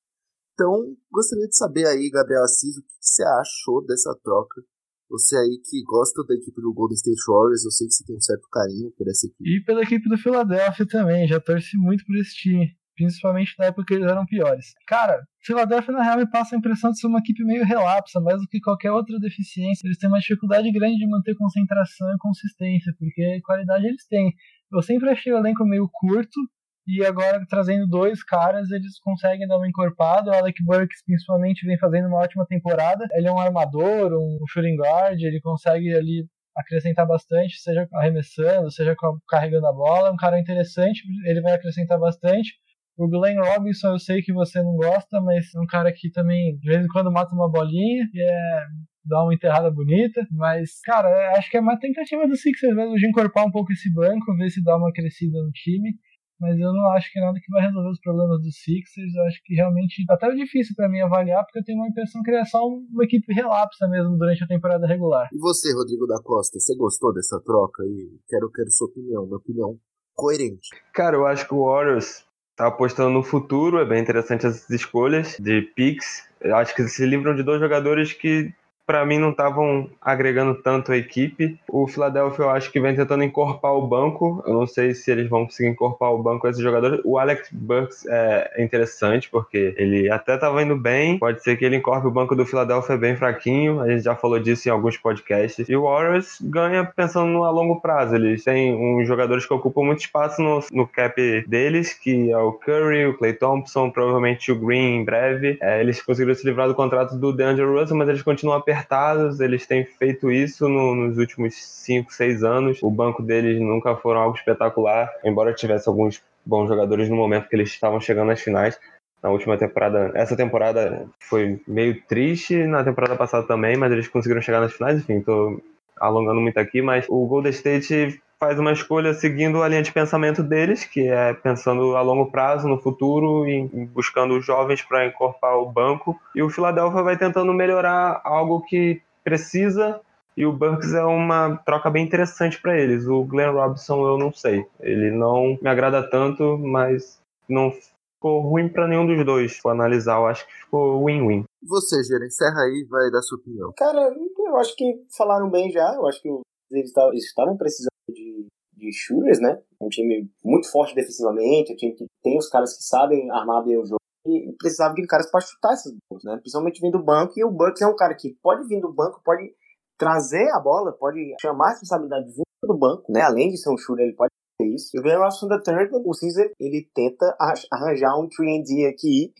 [0.54, 4.62] Então, gostaria de saber aí, Gabriel Assis, o que você achou dessa troca
[5.08, 8.16] você aí que gosta da equipe do Golden State Warriors, eu sei que você tem
[8.16, 9.42] um certo carinho por essa equipe.
[9.42, 12.76] E pela equipe do Philadelphia também, já torci muito por esse time.
[12.94, 14.74] Principalmente na época que eles eram piores.
[14.84, 18.40] Cara, Philadelphia na real me passa a impressão de ser uma equipe meio relapsa, mais
[18.40, 19.86] do que qualquer outra deficiência.
[19.86, 24.34] Eles têm uma dificuldade grande de manter concentração e consistência, porque qualidade eles têm.
[24.72, 26.40] Eu sempre achei o elenco meio curto,
[26.88, 30.30] e agora trazendo dois caras, eles conseguem dar uma encorpada.
[30.30, 33.06] O Alec Burks, principalmente, vem fazendo uma ótima temporada.
[33.12, 38.96] Ele é um armador, um shooting guard, ele consegue ali acrescentar bastante, seja arremessando, seja
[39.28, 40.08] carregando a bola.
[40.08, 42.54] É um cara interessante, ele vai acrescentar bastante.
[42.96, 46.56] O Glenn Robinson eu sei que você não gosta, mas é um cara que também
[46.56, 48.64] de vez em quando mata uma bolinha e é
[49.04, 52.94] dá uma enterrada bonita, mas, cara, é, acho que é uma tentativa do Sixers mesmo
[52.94, 55.94] de encorpar um pouco esse banco, ver se dá uma crescida no time
[56.40, 59.14] mas eu não acho que é nada que vai resolver os problemas dos Sixers.
[59.14, 62.22] Eu acho que realmente até é difícil para mim avaliar, porque eu tenho uma impressão
[62.22, 65.28] que ele é só uma equipe relapsa mesmo durante a temporada regular.
[65.32, 67.82] E você, Rodrigo da Costa, você gostou dessa troca?
[67.84, 69.78] E quero, quero sua opinião, minha opinião
[70.14, 70.68] coerente.
[70.92, 72.24] Cara, eu acho que o Warriors
[72.56, 76.28] tá apostando no futuro, é bem interessante essas escolhas de picks.
[76.40, 78.52] Eu acho que se livram de dois jogadores que
[78.88, 81.60] para mim não estavam agregando tanto a equipe.
[81.68, 84.42] O Philadelphia eu acho que vem tentando encorpar o banco.
[84.46, 86.98] Eu não sei se eles vão conseguir encorpar o banco esses jogadores.
[87.04, 91.18] O Alex Burks é interessante porque ele até estava indo bem.
[91.18, 93.82] Pode ser que ele encorpe o banco do Philadelphia bem fraquinho.
[93.82, 95.68] A gente já falou disso em alguns podcasts.
[95.68, 98.14] E o Warriors ganha pensando a longo prazo.
[98.14, 102.52] Eles têm uns jogadores que ocupam muito espaço no, no cap deles, que é o
[102.52, 105.58] Curry, o Clay Thompson, provavelmente o Green em breve.
[105.60, 109.40] É, eles conseguiram se livrar do contrato do DeAndre Russell, mas eles continuam apertando apertados,
[109.40, 112.82] eles têm feito isso no, nos últimos 5, 6 anos.
[112.82, 117.56] O banco deles nunca foram algo espetacular, embora tivesse alguns bons jogadores no momento que
[117.56, 118.78] eles estavam chegando às finais.
[119.22, 124.40] Na última temporada, essa temporada foi meio triste, na temporada passada também, mas eles conseguiram
[124.40, 125.00] chegar nas finais.
[125.00, 125.60] Enfim, tô
[125.98, 130.42] alongando muito aqui, mas o Golden State faz uma escolha seguindo a linha de pensamento
[130.42, 135.70] deles, que é pensando a longo prazo, no futuro, e buscando jovens para encorpar o
[135.70, 136.18] banco.
[136.34, 140.00] E o Philadelphia vai tentando melhorar algo que precisa.
[140.36, 143.06] E o Burks é uma troca bem interessante para eles.
[143.08, 144.64] O Glenn Robinson eu não sei.
[144.78, 149.54] Ele não me agrada tanto, mas não ficou ruim para nenhum dos dois.
[149.54, 151.44] Se for analisar, eu acho que ficou win-win.
[151.60, 153.72] Você, Gera, encerra aí e vai dar sua opinião.
[153.76, 154.14] Cara,
[154.46, 155.92] eu acho que falaram bem já.
[155.96, 156.28] Eu acho que
[156.70, 156.92] eles
[157.24, 159.60] estavam precisando de, de shooters, né?
[159.80, 163.78] Um time muito forte defensivamente, um time que tem os caras que sabem armar bem
[163.78, 166.36] o jogo e precisava de caras para chutar essas bolas, né?
[166.38, 169.22] Principalmente vindo do banco, e o Bucks é um cara que pode vir do banco,
[169.24, 169.54] pode
[169.98, 173.22] trazer a bola, pode chamar a responsabilidade do banco, né?
[173.22, 174.90] Além de ser um shooter, ele pode fazer isso.
[174.94, 177.36] E o Ben Robson Third, o Caesar, ele tenta
[177.70, 179.32] arranjar um 3D aqui,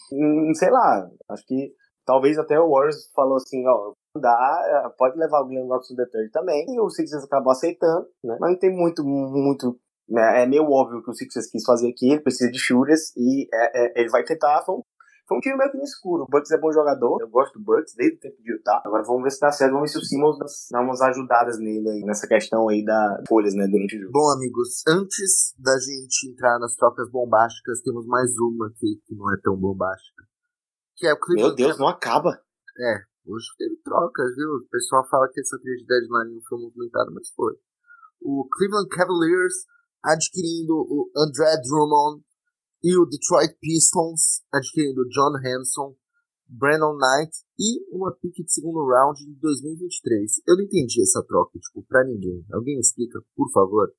[0.55, 1.75] sei lá, acho que
[2.07, 6.65] talvez até o Warriors falou assim, ó, dá, pode levar o Glenn Robson Third também,
[6.69, 8.37] e o Sixers acabou aceitando, né?
[8.41, 9.79] Mas não tem muito, muito
[10.09, 10.43] né?
[10.43, 14.01] É meio óbvio que o Sixers quis fazer aqui, ele precisa de shooters e é,
[14.01, 14.63] é, ele vai tentar.
[14.65, 14.83] Foi um,
[15.29, 16.23] foi um tiro meio que no escuro.
[16.23, 18.81] O Bucks é bom jogador, eu gosto do Bucks desde o tempo de Utah.
[18.85, 20.39] Agora vamos ver se dá certo, vamos ver se o Simmons
[20.73, 24.13] dá umas ajudadas nele aí, nessa questão aí da folhas, né, durante o jogo.
[24.13, 29.31] Bom, amigos, antes da gente entrar nas trocas bombásticas, temos mais uma aqui que não
[29.33, 30.25] é tão bombástica.
[30.97, 31.19] Que é o.
[31.35, 32.41] Meu Deus, não acaba.
[32.81, 34.49] É, hoje teve trocas, viu?
[34.57, 37.55] O pessoal fala que essa trade deadline não foi movimentada, mas foi.
[38.21, 39.55] O Cleveland Cavaliers
[40.03, 42.23] adquirindo o André Drummond
[42.83, 45.95] e o Detroit Pistons adquirindo John Hanson,
[46.49, 50.43] Brandon Knight e uma pick de segundo round de 2023.
[50.47, 52.45] Eu não entendi essa troca, tipo, pra ninguém.
[52.53, 53.93] Alguém explica, por favor?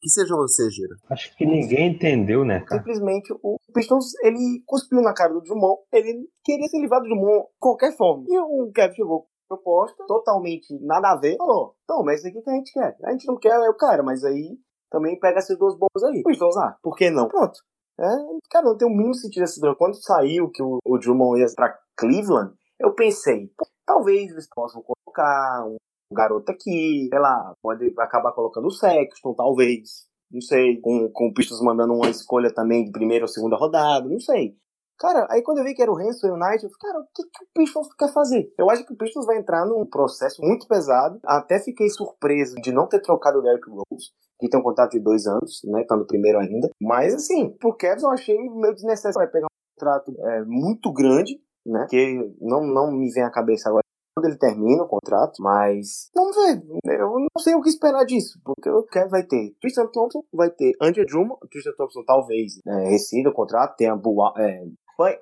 [0.00, 0.96] Que seja você, Gira.
[1.10, 2.80] Acho que ninguém entendeu, né, cara?
[2.80, 5.82] Simplesmente o Pistons, ele cuspiu na cara do Drummond.
[5.92, 8.24] Ele queria ser livrado do Drummond de qualquer forma.
[8.28, 11.36] E o Kevin chegou com proposta totalmente nada a ver.
[11.36, 12.96] Falou, então, mas isso aqui que a gente quer.
[13.04, 14.58] A gente não quer, eu quero, mas aí
[14.90, 16.22] também pega essas duas bombas aí.
[16.26, 17.28] Então, ah, por que não?
[17.28, 17.60] Pronto.
[18.00, 18.08] É,
[18.50, 19.76] cara, não tem o mínimo sentido essa droga.
[19.76, 23.50] Quando saiu que o, o Drummond ia pra Cleveland, eu pensei,
[23.84, 25.76] talvez eles possam colocar um
[26.12, 30.08] garoto aqui, sei lá, pode acabar colocando o Sexton, talvez.
[30.30, 34.08] Não sei, com, com o Pistons mandando uma escolha também de primeira ou segunda rodada,
[34.08, 34.54] não sei.
[34.98, 36.98] Cara, aí quando eu vi que era o Hanson e o Knight, eu falei, cara,
[37.00, 38.52] o que, que o Pistons quer fazer?
[38.58, 41.18] Eu acho que o Pistons vai entrar num processo muito pesado.
[41.24, 45.00] Até fiquei surpreso de não ter trocado o Derrick Rose que tem um contrato de
[45.00, 45.84] dois anos, né?
[45.86, 46.70] Tá no primeiro ainda.
[46.80, 49.14] Mas, assim, pro Cavs eu achei meio desnecessário.
[49.14, 51.86] Vai pegar um contrato é, muito grande, né?
[51.88, 56.36] Que não, não me vem à cabeça agora quando ele termina o contrato, mas vamos
[56.36, 56.62] ver.
[56.84, 60.50] Eu não sei o que esperar disso, porque o Cavs vai ter Tristan Thompson, vai
[60.50, 64.64] ter Andrew Drummond, Tristan Thompson talvez é, rescinde o contrato, tem a Boa, é,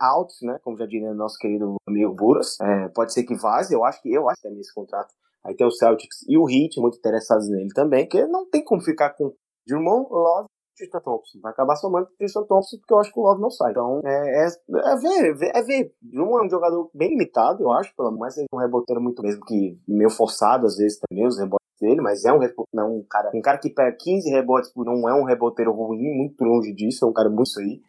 [0.01, 0.59] out, né?
[0.63, 2.57] Como já diria nosso querido amigo Buras.
[2.61, 5.55] É, pode ser que vaze, eu acho que eu acho que tem esse contrato Aí
[5.55, 9.11] tem o Celtics e o Heat muito interessados nele também, que não tem como ficar
[9.11, 9.33] com
[9.67, 10.49] Drummond, Love
[10.79, 11.41] Tristan Thompson.
[11.43, 13.73] Vai acabar somando Tristan Thompson porque eu acho que o Love não sai.
[13.73, 15.93] Então é, é, é ver, é ver.
[16.01, 19.45] Drummond é um jogador bem limitado, eu acho, pelo menos é um reboteiro muito mesmo
[19.45, 23.41] que meio forçado às vezes também, os rebotes dele, mas é um, um cara, um
[23.41, 27.09] cara que pega 15 rebotes por um, é um reboteiro ruim, muito longe disso, é
[27.09, 27.81] um cara muito isso aí.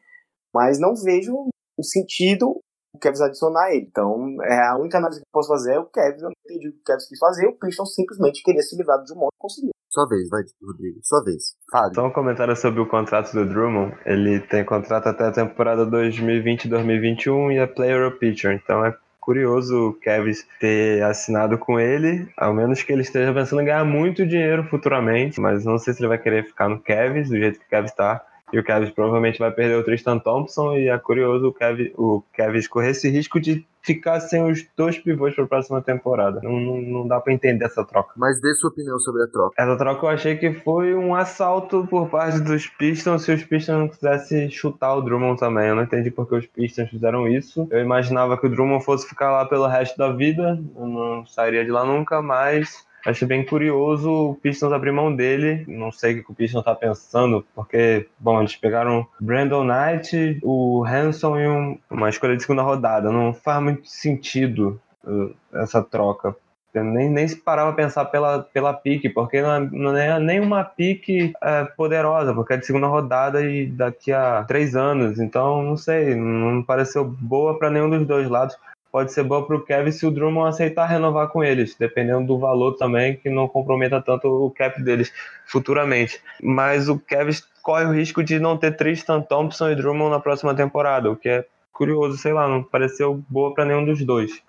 [0.54, 1.48] Mas não vejo
[1.78, 2.60] o sentido
[2.94, 3.86] o Cavs adicionar ele.
[3.90, 6.22] Então, é a única análise que eu posso fazer é o Cavs.
[6.22, 7.48] Eu não entendi o que o Cavs quis fazer.
[7.48, 9.72] O Pistons simplesmente queria se livrar do Drummond e conseguiu.
[9.90, 11.00] Sua vez, vai, Rodrigo.
[11.02, 11.56] Sua vez.
[11.72, 11.96] Fale.
[11.96, 13.96] Só um comentário sobre o contrato do Drummond.
[14.06, 18.54] Ele tem contrato até a temporada 2020-2021 e é player or pitcher.
[18.54, 23.62] Então é curioso o Kevs ter assinado com ele, ao menos que ele esteja pensando
[23.62, 27.30] em ganhar muito dinheiro futuramente, mas não sei se ele vai querer ficar no Kevs,
[27.30, 28.24] do jeito que o Kevs está.
[28.52, 30.76] E o Kevin provavelmente vai perder o Tristan Thompson.
[30.76, 34.98] E é curioso o Kevin, o Kevin correr esse risco de ficar sem os dois
[34.98, 36.42] pivôs para a próxima temporada.
[36.44, 38.14] Não, não, não dá para entender essa troca.
[38.18, 39.56] Mas dê sua opinião sobre a troca.
[39.58, 43.80] Essa troca eu achei que foi um assalto por parte dos Pistons se os Pistons
[43.80, 45.68] não quisessem chutar o Drummond também.
[45.68, 47.68] Eu não entendi porque os Pistons fizeram isso.
[47.72, 50.60] Eu imaginava que o Drummond fosse ficar lá pelo resto da vida.
[50.76, 55.64] Eu não sairia de lá nunca, mas Achei bem curioso o Pistons abrir mão dele.
[55.68, 60.84] Não sei o que o Pistons tá pensando, porque, bom, eles pegaram Brandon Knight, o
[60.86, 63.12] Hanson e um, uma escolha de segunda rodada.
[63.12, 66.36] Não faz muito sentido uh, essa troca.
[66.72, 70.64] Nem, nem se parava a pensar pela, pela pique, porque não é, não é nenhuma
[70.64, 75.20] pique é, poderosa, porque é de segunda rodada e daqui a três anos.
[75.20, 78.56] Então, não sei, não pareceu boa para nenhum dos dois lados
[78.92, 82.40] pode ser boa para o Kevin se o Drummond aceitar renovar com eles, dependendo do
[82.40, 85.14] valor também, que não comprometa tanto o cap deles
[85.46, 86.22] futuramente.
[86.42, 90.56] Mas o Kevin corre o risco de não ter Tristan Thompson e Drummond na próxima
[90.56, 94.44] temporada, o que é curioso, sei lá, não pareceu boa para nenhum dos dois.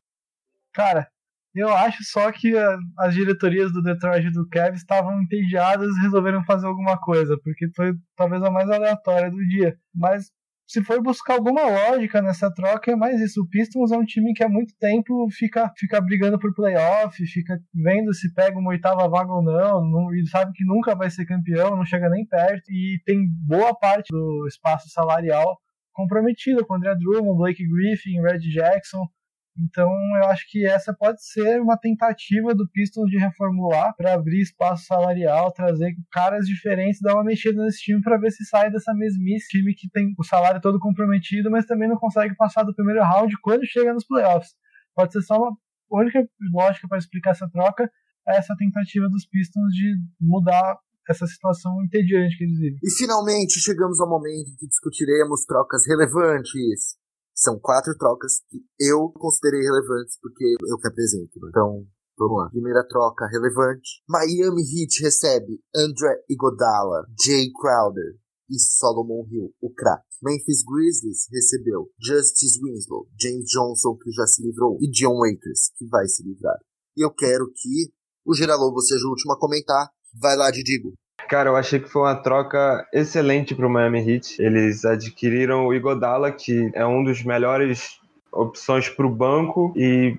[0.72, 1.08] Cara,
[1.54, 2.54] eu acho só que
[2.98, 7.68] as diretorias do Detroit e do Kevin estavam entediadas e resolveram fazer alguma coisa, porque
[7.74, 9.76] foi talvez a mais aleatória do dia.
[9.94, 10.30] Mas
[10.70, 13.42] se for buscar alguma lógica nessa troca, é mais isso.
[13.42, 17.58] O Pistons é um time que há muito tempo fica, fica brigando por playoff, fica
[17.74, 21.26] vendo se pega uma oitava vaga ou não, não, e sabe que nunca vai ser
[21.26, 25.58] campeão, não chega nem perto, e tem boa parte do espaço salarial
[25.92, 29.08] comprometido com André Drummond, Blake Griffin, Red Jackson.
[29.58, 34.40] Então eu acho que essa pode ser uma tentativa do Pistons de reformular para abrir
[34.40, 38.94] espaço salarial, trazer caras diferentes, dar uma mexida nesse time para ver se sai dessa
[38.94, 39.48] mesmice.
[39.48, 43.34] Time que tem o salário todo comprometido, mas também não consegue passar do primeiro round
[43.42, 44.50] quando chega nos playoffs.
[44.94, 45.56] Pode ser só uma
[45.90, 47.90] única lógica para explicar essa troca
[48.26, 50.78] a essa tentativa dos Pistons de mudar
[51.08, 52.78] essa situação entediante que eles vivem.
[52.82, 56.96] E finalmente chegamos ao momento em que discutiremos trocas relevantes.
[57.34, 61.38] São quatro trocas que eu considerei relevantes porque eu que apresento.
[61.48, 61.86] Então,
[62.18, 62.50] vamos lá.
[62.50, 64.02] Primeira troca relevante.
[64.08, 68.18] Miami Heat recebe André Iguodala, Jay Crowder
[68.50, 70.10] e Solomon Hill, o craque.
[70.22, 75.86] Memphis Grizzlies recebeu Justice Winslow, James Johnson, que já se livrou, e John Waiters, que
[75.86, 76.58] vai se livrar.
[76.96, 77.90] E eu quero que
[78.26, 79.88] o Geralobo seja o último a comentar.
[80.20, 80.92] Vai lá, Didigo.
[81.30, 84.42] Cara, eu achei que foi uma troca excelente para o Miami Heat.
[84.42, 88.00] Eles adquiriram o Igodala, que é um dos melhores
[88.32, 90.18] opções para o banco e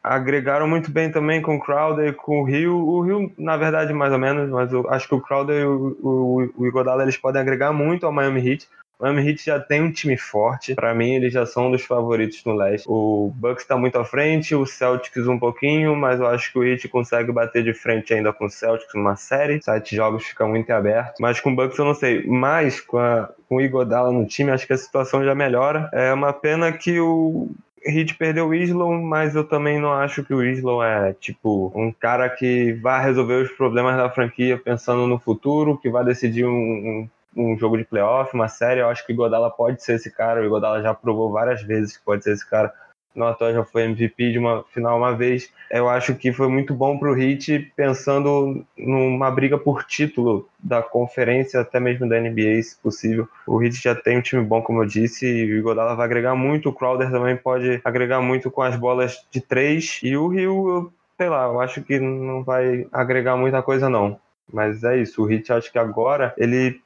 [0.00, 2.76] agregaram muito bem também com o Crowder e com o Rio.
[2.76, 5.98] O Rio, na verdade, mais ou menos, mas eu acho que o Crowder e o,
[6.00, 8.68] o, o Igodala eles podem agregar muito ao Miami Heat.
[9.02, 10.76] O Miami Heat já tem um time forte.
[10.76, 12.86] Para mim, eles já são um dos favoritos no leste.
[12.88, 16.62] O Bucks está muito à frente, o Celtics um pouquinho, mas eu acho que o
[16.62, 19.60] Heat consegue bater de frente ainda com o Celtics numa série.
[19.60, 21.16] Sete jogos fica muito aberto.
[21.18, 22.24] Mas com o Bucks eu não sei.
[22.28, 25.90] Mas com, a, com o Igodala no time, acho que a situação já melhora.
[25.92, 27.50] É uma pena que o
[27.84, 31.90] Heat perdeu o Islow, mas eu também não acho que o Islow é, tipo, um
[31.90, 36.52] cara que vai resolver os problemas da franquia pensando no futuro, que vai decidir um,
[36.52, 40.10] um um jogo de playoff, uma série, eu acho que o Godala pode ser esse
[40.10, 40.44] cara.
[40.46, 42.72] O Godala já provou várias vezes que pode ser esse cara.
[43.14, 45.52] No atual já foi MVP de uma final uma vez.
[45.70, 50.82] Eu acho que foi muito bom para o Heat, pensando numa briga por título da
[50.82, 53.28] conferência, até mesmo da NBA, se possível.
[53.46, 56.34] O Heat já tem um time bom, como eu disse, e o Godala vai agregar
[56.34, 56.70] muito.
[56.70, 60.00] O Crowder também pode agregar muito com as bolas de três.
[60.02, 64.18] E o Rio, sei lá, eu acho que não vai agregar muita coisa, não.
[64.50, 66.80] Mas é isso, o Heat acho que agora ele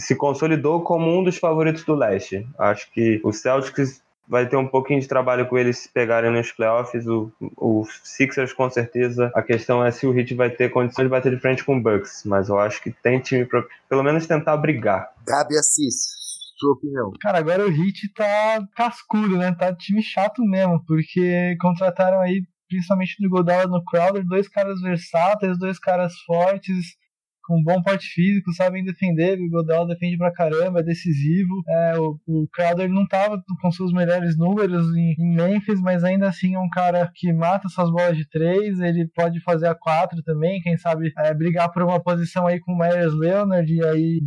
[0.00, 2.46] se consolidou como um dos favoritos do leste.
[2.58, 6.52] Acho que o Celtics vai ter um pouquinho de trabalho com eles se pegarem nos
[6.52, 7.04] playoffs.
[7.06, 9.32] O, o Sixers, com certeza.
[9.34, 11.82] A questão é se o Heat vai ter condições de bater de frente com o
[11.82, 12.22] Bucks.
[12.24, 15.12] Mas eu acho que tem time para pelo menos tentar brigar.
[15.26, 16.20] Gabi Assis.
[16.56, 17.10] Sua opinião.
[17.20, 19.52] Cara, agora o Heat tá cascudo, né?
[19.58, 25.58] Tá time chato mesmo, porque contrataram aí, principalmente no Godala no Crowder, dois caras versáteis,
[25.58, 26.94] dois caras fortes,
[27.50, 29.36] com bom porte físico, sabem defender.
[29.40, 31.50] O Godal defende pra caramba, é decisivo.
[31.68, 36.28] É, o, o Crowder não tava com seus melhores números em, em, Memphis, mas ainda
[36.28, 38.78] assim é um cara que mata suas bolas de três.
[38.78, 42.72] Ele pode fazer a quatro também, quem sabe é, brigar por uma posição aí com
[42.72, 44.20] o Myers Leonard e aí,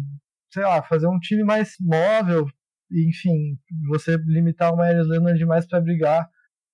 [0.52, 2.46] sei lá, fazer um time mais móvel.
[2.92, 3.58] Enfim,
[3.88, 6.28] você limitar o Myers Leonard mais para brigar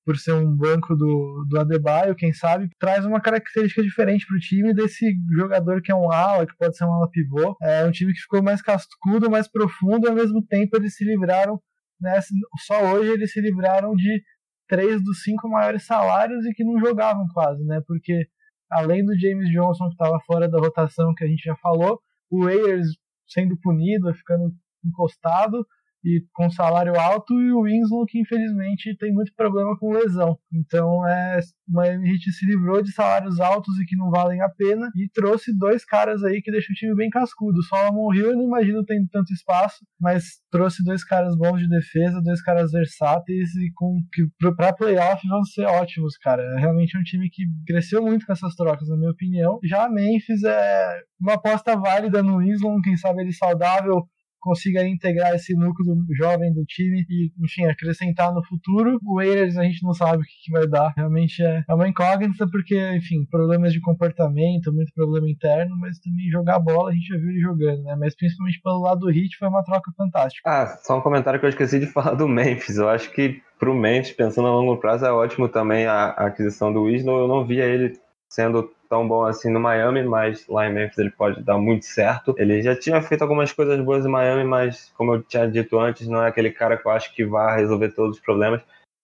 [0.10, 4.40] por ser um banco do, do Adebayo, quem sabe, traz uma característica diferente para o
[4.40, 5.06] time desse
[5.38, 7.56] jogador que é um ala, que pode ser um ala pivô.
[7.62, 11.06] É um time que ficou mais cascudo, mais profundo, e ao mesmo tempo eles se
[11.06, 11.62] livraram,
[12.02, 12.20] né,
[12.66, 14.24] só hoje eles se livraram de
[14.68, 18.26] três dos cinco maiores salários e que não jogavam quase, né, porque
[18.68, 22.00] além do James Johnson que estava fora da rotação que a gente já falou,
[22.32, 22.88] o Ayers
[23.28, 24.52] sendo punido, ficando
[24.84, 25.64] encostado,
[26.04, 30.38] e com salário alto e o Winslow que infelizmente tem muito problema com lesão.
[30.54, 34.50] Então é, o Miami Heat se livrou de salários altos e que não valem a
[34.50, 37.62] pena e trouxe dois caras aí que deixam o time bem cascudo.
[37.64, 42.22] Solomon Hill eu não imagino tendo tanto espaço, mas trouxe dois caras bons de defesa,
[42.22, 44.24] dois caras versáteis e com que
[44.56, 46.42] para playoff vão ser ótimos, cara.
[46.42, 49.60] É realmente um time que cresceu muito com essas trocas, na minha opinião.
[49.64, 54.08] Já a Memphis é uma aposta válida no Winslow, quem sabe ele saudável
[54.40, 59.00] consiga integrar esse núcleo jovem do time e, enfim, acrescentar no futuro.
[59.06, 60.94] O Raiders a gente não sabe o que, que vai dar.
[60.96, 66.30] Realmente é, é uma incógnita porque, enfim, problemas de comportamento, muito problema interno, mas também
[66.30, 67.96] jogar bola a gente já viu ele jogando, né?
[68.00, 70.50] Mas principalmente pelo lado do Hit foi uma troca fantástica.
[70.50, 72.78] Ah, só um comentário que eu esqueci de falar do Memphis.
[72.78, 76.72] Eu acho que pro Memphis, pensando a longo prazo, é ótimo também a, a aquisição
[76.72, 77.22] do Wislow.
[77.22, 77.94] Eu não via ele
[78.30, 82.34] sendo tão bom assim no Miami, mas lá em Memphis ele pode dar muito certo.
[82.38, 86.08] Ele já tinha feito algumas coisas boas em Miami, mas como eu tinha dito antes,
[86.08, 88.62] não é aquele cara que eu acho que vai resolver todos os problemas.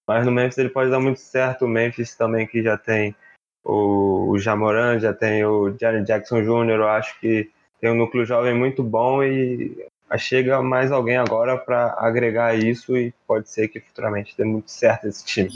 [0.08, 1.66] Mas no Memphis ele pode dar muito certo.
[1.66, 3.16] O Memphis também que já tem
[3.64, 8.26] o, o Jamoran, já tem o Jerry Jackson Jr., eu acho que tem um núcleo
[8.26, 9.86] jovem muito bom e
[10.18, 15.08] chega mais alguém agora para agregar isso e pode ser que futuramente dê muito certo
[15.08, 15.50] esse time.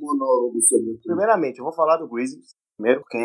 [0.00, 3.18] monólogo sobre Primeiramente, eu vou falar do Grizzlies primeiro, porque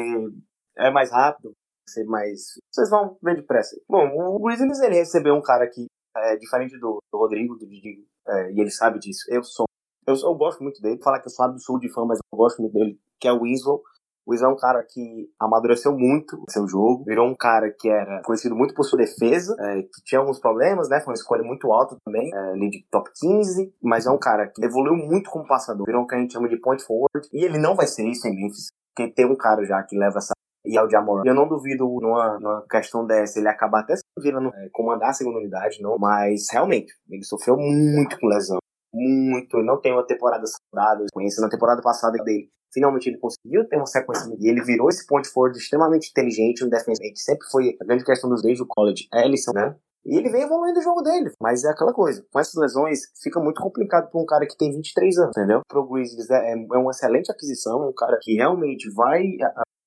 [0.77, 1.53] é mais rápido,
[1.89, 2.53] ser mais.
[2.71, 3.75] Vocês vão ver depressa.
[3.87, 8.05] Bom, o Grizzlies ele recebeu um cara que é diferente do, do Rodrigo, do Didi,
[8.27, 9.25] é, e ele sabe disso.
[9.29, 9.65] Eu sou.
[10.07, 11.01] Eu, eu gosto muito dele.
[11.03, 13.41] Falar que eu sou absurdo de fã, mas eu gosto muito dele, que é o
[13.41, 13.81] Winslow.
[14.25, 17.89] O Winslow é um cara que amadureceu muito no seu jogo, virou um cara que
[17.89, 20.99] era conhecido muito por sua defesa, é, que tinha alguns problemas, né?
[20.99, 24.47] Foi uma escolha muito alta também, é, ali de top 15, mas é um cara
[24.47, 27.43] que evoluiu muito como passador, virou o que a gente chama de point forward, e
[27.43, 28.67] ele não vai ser isso em Memphis
[28.99, 30.33] porque tem um cara já que leva essa
[30.65, 31.23] e é o Jamoran.
[31.25, 35.39] Eu não duvido numa, numa questão dessa ele acabar até virando é, comandar a segunda
[35.39, 35.97] unidade, não.
[35.97, 38.57] Mas realmente, ele sofreu muito com lesão.
[38.93, 39.57] Muito.
[39.57, 41.05] Ele não tem uma temporada saudável.
[41.13, 42.49] Conhecendo a temporada passada dele.
[42.71, 46.69] Finalmente ele conseguiu ter uma sequência e ele virou esse point forward extremamente inteligente, um
[46.69, 49.75] defensor que sempre foi a grande questão dos desde o college, é Ellison, né?
[50.05, 51.31] E ele vem evoluindo o jogo dele.
[51.41, 52.25] Mas é aquela coisa.
[52.31, 55.61] Com essas lesões, fica muito complicado para um cara que tem 23 anos, entendeu?
[55.67, 57.87] Pro Grizzlies é, é uma excelente aquisição.
[57.87, 59.23] Um cara que realmente vai,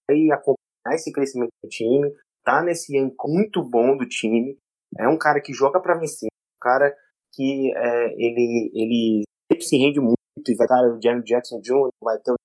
[0.08, 2.12] vai acompanhar esse crescimento do time.
[2.44, 4.58] Tá nesse ano muito bom do time.
[4.98, 6.28] É um cara que joga para vencer.
[6.28, 6.94] Um cara
[7.32, 10.16] que é, ele, ele sempre se rende muito.
[10.46, 12.36] E vai estar o Jeremy Jackson Jr., vai ter o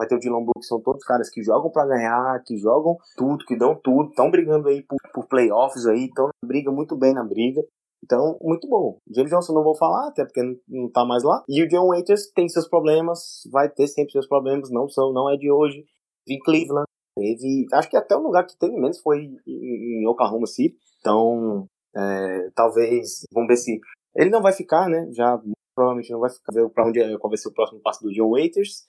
[0.00, 3.44] vai ter o Dylan Brooks, são todos caras que jogam para ganhar, que jogam tudo,
[3.44, 7.22] que dão tudo, estão brigando aí por, por playoffs aí, estão briga muito bem na
[7.22, 7.62] briga.
[8.02, 8.96] Então, muito bom.
[9.14, 11.44] James Johnson não vou falar, até porque não, tá mais lá.
[11.46, 15.30] E o John Waiters tem seus problemas, vai ter sempre seus problemas, não são, não
[15.30, 15.84] é de hoje.
[16.26, 17.66] Vi Cleveland, teve.
[17.74, 20.78] Acho que até o lugar que teve menos foi em, em Oklahoma City.
[21.00, 23.26] Então, é, talvez.
[23.34, 23.78] Vamos ver se.
[24.16, 25.06] Ele não vai ficar, né?
[25.12, 25.38] Já
[25.74, 26.54] provavelmente não vai ficar.
[26.54, 28.88] Ver pra onde qual vai ser o próximo passo do John Waiters.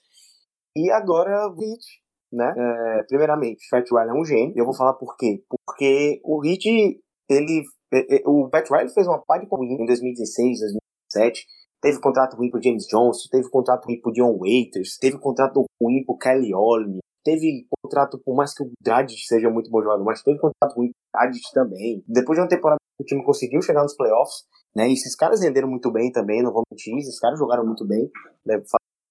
[0.76, 1.84] E agora o Hit,
[2.32, 2.54] né?
[2.56, 4.54] É, primeiramente, Pat Riley é um gênio.
[4.56, 5.42] E eu vou falar por quê.
[5.48, 6.66] Porque o Hit,
[7.28, 7.62] ele.
[7.92, 11.46] É, é, o Pat Riley fez uma parte o em 2016, 2017.
[11.80, 16.04] Teve contrato ruim pro James Johnson, teve contrato ruim pro John Waiters, teve contrato ruim
[16.04, 20.22] pro Kelly Olney, teve contrato, por mais que o Dragic seja muito bom jogador, mas
[20.22, 22.04] teve contrato ruim pro Dragic também.
[22.06, 24.44] Depois de uma temporada que o time conseguiu chegar nos playoffs,
[24.76, 24.88] né?
[24.88, 28.08] E esses caras renderam muito bem também, não vou mentir, esses caras jogaram muito bem,
[28.46, 28.62] né,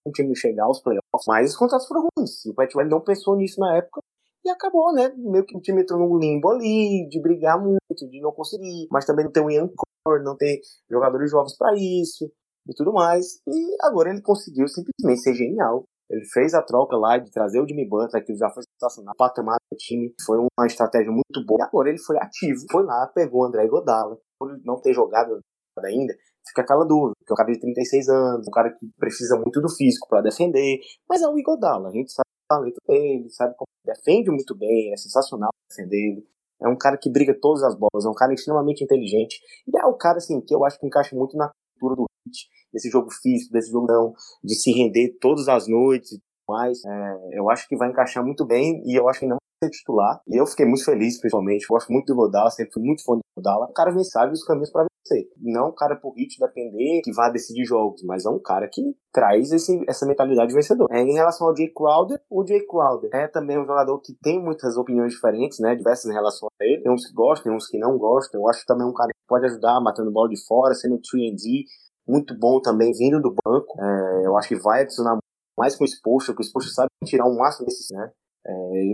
[0.05, 2.45] o time chegar aos playoffs, mas os contratos foram ruins.
[2.45, 4.01] O Pat Riley não pensou nisso na época
[4.43, 5.13] e acabou, né?
[5.17, 9.05] Meio que o time entrou num limbo ali, de brigar muito, de não conseguir, mas
[9.05, 9.71] também não ter um young
[10.05, 12.31] core, não ter jogadores jovens para isso
[12.67, 13.39] e tudo mais.
[13.47, 15.83] E agora ele conseguiu simplesmente ser genial.
[16.09, 19.57] Ele fez a troca lá de trazer o Jimmy Butler, que já foi sensacional, patamar
[19.71, 20.13] do time.
[20.25, 21.59] Foi uma estratégia muito boa.
[21.61, 24.17] E agora ele foi ativo, foi lá, pegou o André Godala.
[24.37, 25.39] Por não ter jogado
[25.79, 26.13] ainda,
[26.47, 29.61] fica aquela dúvida, que é um cara de 36 anos, um cara que precisa muito
[29.61, 33.55] do físico para defender, mas é o Igodala, a gente sabe o talento dele, sabe
[33.55, 36.23] como defende muito bem, é sensacional defendendo,
[36.61, 39.85] é um cara que briga todas as bolas, é um cara extremamente inteligente, e é
[39.85, 43.09] o cara, assim, que eu acho que encaixa muito na cultura do Hit, desse jogo
[43.11, 44.13] físico, desse jogo não,
[44.43, 48.45] de se render todas as noites e mais, é, eu acho que vai encaixar muito
[48.45, 51.65] bem, e eu acho que não vai ser titular, e eu fiquei muito feliz, principalmente,
[51.67, 54.43] gosto muito do Godala, sempre fui muito fã do Godala, o cara vem sabe os
[54.43, 55.27] caminhos para ser.
[55.37, 58.81] Não um cara por hit depender que vá decidir jogos, mas é um cara que
[59.11, 60.93] traz esse, essa mentalidade vencedora.
[60.95, 64.41] É, em relação ao Jay Crowder, o Jay Crowder é também um jogador que tem
[64.41, 65.75] muitas opiniões diferentes, né?
[65.75, 66.83] Diversas em relação a ele.
[66.83, 68.41] Tem uns que gostam, tem uns que não gostam.
[68.41, 71.65] Eu acho também um cara que pode ajudar matando bola de fora, sendo 3D,
[72.07, 73.81] muito bom também vindo do banco.
[73.81, 75.17] É, eu acho que vai adicionar
[75.57, 78.11] mais com o exposto, que o exposto sabe tirar um máximo desses, né?
[78.45, 78.51] É,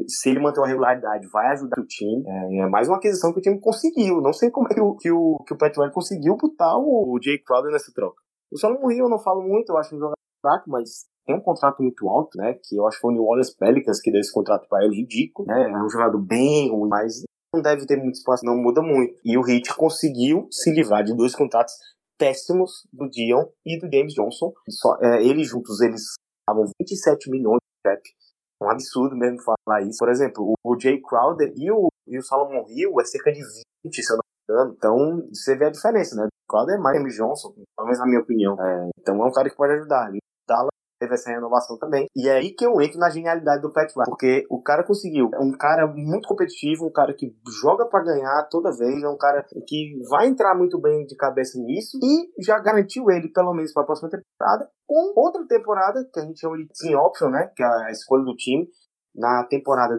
[0.07, 2.23] se ele manter uma regularidade, vai ajudar o time.
[2.27, 4.21] É, é, mais uma aquisição que o time conseguiu.
[4.21, 7.19] Não sei como é que o, que o, que o Pat conseguiu botar o, o
[7.21, 8.21] Jay Crowder nessa troca.
[8.51, 11.41] O Solomon Hill eu não falo muito, eu acho um jogador fraco, mas tem um
[11.41, 12.53] contrato muito alto, né?
[12.63, 14.95] Que eu acho que foi o New Orleans Pelicans que deu esse contrato para ele,
[14.95, 15.69] ridículo, né?
[15.69, 17.23] É um jogador bem ruim, mas
[17.53, 19.19] não deve ter muito espaço, não muda muito.
[19.23, 21.73] E o Heat conseguiu se livrar de dois contratos
[22.17, 24.51] péssimos do Dion e do James Johnson.
[24.69, 26.01] Só, é, eles juntos, eles
[26.41, 28.01] estavam 27 milhões de cap
[28.61, 29.97] um absurdo mesmo falar isso.
[29.99, 33.41] Por exemplo, o Jay Crowder e o, e o Solomon Hill é cerca de
[33.85, 34.75] 20, se eu não me engano.
[34.77, 36.25] Então, você vê a diferença, né?
[36.25, 38.55] O Crowder é mais Johnson, pelo menos na minha opinião.
[38.61, 40.11] É, então, é um cara que pode ajudar.
[40.97, 42.07] E teve essa renovação também.
[42.15, 45.29] E é aí que eu entro na genialidade do Pat porque o cara conseguiu.
[45.33, 49.17] É um cara muito competitivo, um cara que joga para ganhar toda vez, é um
[49.17, 53.71] cara que vai entrar muito bem de cabeça nisso e já garantiu ele, pelo menos
[53.73, 57.51] para a próxima temporada, com outra temporada que a gente chama de team option, né,
[57.55, 58.67] que é a escolha do time,
[59.15, 59.97] na temporada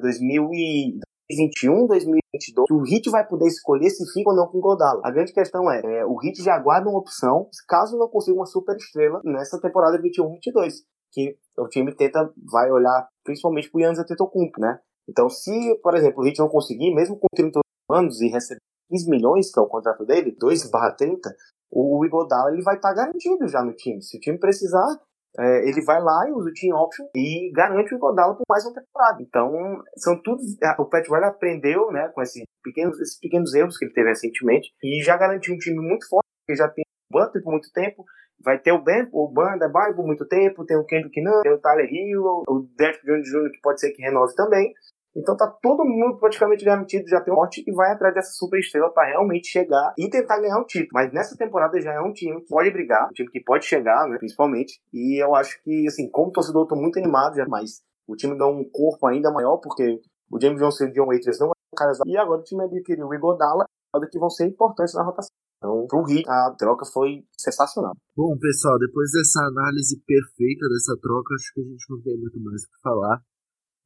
[1.30, 5.00] 2021, 2022, que o Hit vai poder escolher se fica ou não com o Godala.
[5.04, 8.46] A grande questão é, é, o Hit já guarda uma opção, caso não consiga uma
[8.46, 10.72] super estrela nessa temporada 21-22,
[11.12, 14.78] que o time tenta, vai olhar principalmente pro Yannis Antetokounmpo, né?
[15.08, 17.60] Então, se, por exemplo, o Hit não conseguir, mesmo com 30
[17.90, 18.60] anos e receber
[18.90, 21.34] 15 milhões, que é o contrato dele, 2 barra 30,
[21.70, 24.02] o Igodala ele vai estar tá garantido já no time.
[24.02, 24.98] Se o time precisar,
[25.38, 28.64] é, ele vai lá e usa o team option e garante o Igodala por mais
[28.64, 29.22] uma temporada.
[29.22, 30.40] Então, são tudo.
[30.78, 34.72] O Pat Riley aprendeu né, com esses pequenos, esses pequenos erros que ele teve recentemente
[34.82, 38.04] e já garantiu um time muito forte, que já tem o Butler por muito tempo.
[38.40, 41.52] Vai ter o Ben, o Banda Bay por muito tempo, tem o Kendrick Nunn, tem
[41.52, 44.72] o Tyler Hill, o Derek Jones Jr., que pode ser que renove também.
[45.18, 48.58] Então tá todo mundo praticamente garantido, já tem um morte e vai atrás dessa super
[48.60, 50.90] estrela para realmente chegar e tentar ganhar o título.
[50.92, 54.08] Mas nessa temporada já é um time que pode brigar, um time que pode chegar,
[54.08, 54.80] né, principalmente.
[54.92, 58.38] E eu acho que, assim, como torcedor, eu tô muito animado já, mas O time
[58.38, 60.00] dá um corpo ainda maior, porque
[60.32, 61.98] o James Johnson e o John Waiters não eram caras.
[62.06, 63.66] E agora o time adquiriu o Igodala,
[64.10, 65.30] que vão ser importantes na rotação.
[65.58, 67.92] Então, pro Heat, a troca foi sensacional.
[68.16, 72.40] Bom, pessoal, depois dessa análise perfeita dessa troca, acho que a gente não tem muito
[72.40, 73.20] mais o que falar.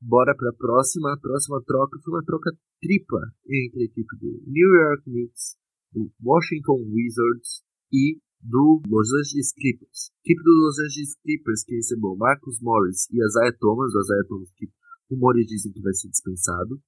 [0.02, 1.14] Bora para a próxima.
[1.14, 2.50] A próxima troca foi uma troca
[2.80, 5.54] tripla entre a equipe do New York Knicks,
[5.92, 10.10] do Washington Wizards e do Los Angeles Clippers.
[10.10, 14.26] A equipe do Los Angeles Clippers que recebeu Marcus Morris e Isaiah Thomas, o Isaiah
[14.26, 14.66] Thomas que
[15.08, 16.82] rumores dizem que vai ser dispensado.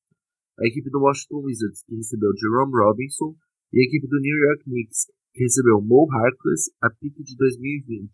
[0.59, 3.37] A equipe do Washington Wizards que recebeu Jerome Robinson
[3.73, 8.11] e a equipe do New York Knicks que recebeu Mo Harkless a pique de 2020.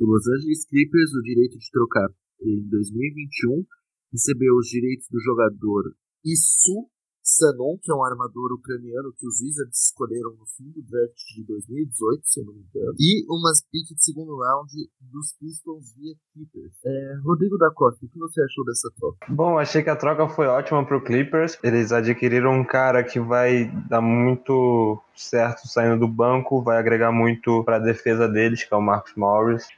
[0.00, 2.10] Do Los Angeles Clippers o direito de trocar
[2.42, 3.64] em 2021
[4.12, 5.94] recebeu os direitos do jogador
[6.24, 6.88] Isu
[7.22, 11.44] Sanon, que é um armador ucraniano que os Wizards escolheram no fim do draft de
[11.46, 16.14] 2018, se eu não me engano, e umas piques de segundo round dos Pistons via
[16.32, 16.72] Clippers.
[16.84, 19.26] É, Rodrigo da Costa, o que você achou dessa troca?
[19.28, 21.58] Bom, achei que a troca foi ótima para o Clippers.
[21.62, 27.62] Eles adquiriram um cara que vai dar muito certo saindo do banco, vai agregar muito
[27.64, 29.68] para a defesa deles, que é o Marcus Morris.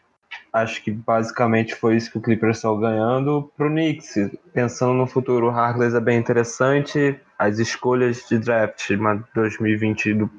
[0.53, 4.15] Acho que basicamente foi isso que o Clippers saiu ganhando pro Knicks.
[4.53, 7.19] Pensando no futuro, o Harkless é bem interessante.
[7.39, 8.89] As escolhas de draft
[9.35, 10.31] 2020 do,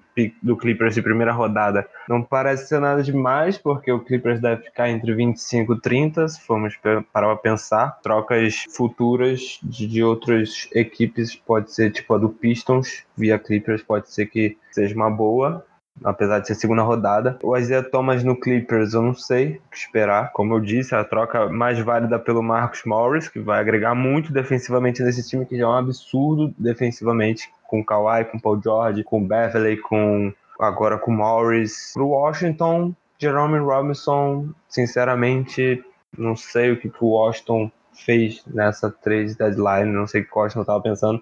[0.42, 4.90] do Clippers de primeira rodada não parece ser nada demais, porque o Clippers deve ficar
[4.90, 6.78] entre 25 e 30, se formos
[7.12, 8.00] para pensar.
[8.02, 14.12] Trocas futuras de, de outras equipes, pode ser tipo a do Pistons via Clippers, pode
[14.12, 15.66] ser que seja uma boa
[16.04, 17.38] apesar de ser segunda rodada.
[17.44, 20.32] O Isaiah Thomas no Clippers, eu não sei o que esperar.
[20.32, 25.04] Como eu disse, a troca mais válida pelo Marcus Morris, que vai agregar muito defensivamente
[25.04, 29.78] nesse time, que já é um absurdo defensivamente, com Kawhi, com Paul George, com Beverly,
[29.78, 31.92] com agora com Morris.
[31.94, 35.84] Pro Washington, Jerome Robinson, sinceramente,
[36.18, 40.32] não sei o que, que o Washington fez nessa trade deadline, não sei o que
[40.36, 41.22] o Washington estava pensando.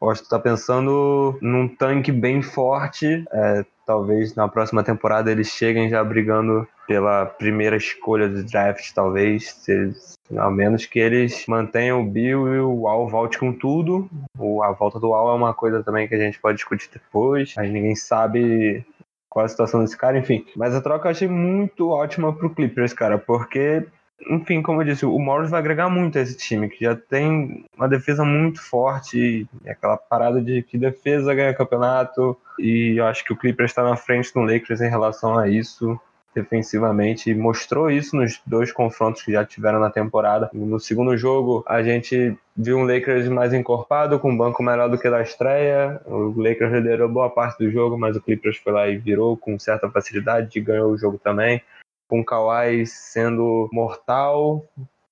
[0.00, 5.88] O Washington está pensando num tanque bem forte, é, talvez na próxima temporada eles cheguem
[5.88, 9.92] já brigando pela primeira escolha do draft, talvez, se,
[10.36, 14.10] ao menos que eles mantenham o Bill e o Al volte com tudo.
[14.38, 17.54] O, a volta do Al é uma coisa também que a gente pode discutir depois,
[17.56, 18.84] mas ninguém sabe
[19.28, 20.44] qual a situação desse cara, enfim.
[20.56, 23.86] Mas a troca eu achei muito ótima pro Clippers, cara, porque
[24.28, 27.64] enfim, como eu disse, o Morris vai agregar muito a esse time, que já tem
[27.76, 33.32] uma defesa muito forte, aquela parada de que defesa ganha campeonato, e eu acho que
[33.32, 36.00] o Clippers está na frente do Lakers em relação a isso
[36.34, 40.50] defensivamente e mostrou isso nos dois confrontos que já tiveram na temporada.
[40.52, 44.98] No segundo jogo, a gente viu um Lakers mais encorpado, com um banco melhor do
[44.98, 45.98] que da estreia.
[46.04, 49.58] O Lakers liderou boa parte do jogo, mas o Clippers foi lá e virou com
[49.58, 51.62] certa facilidade e ganhou o jogo também
[52.08, 54.64] com o Kawhi sendo mortal,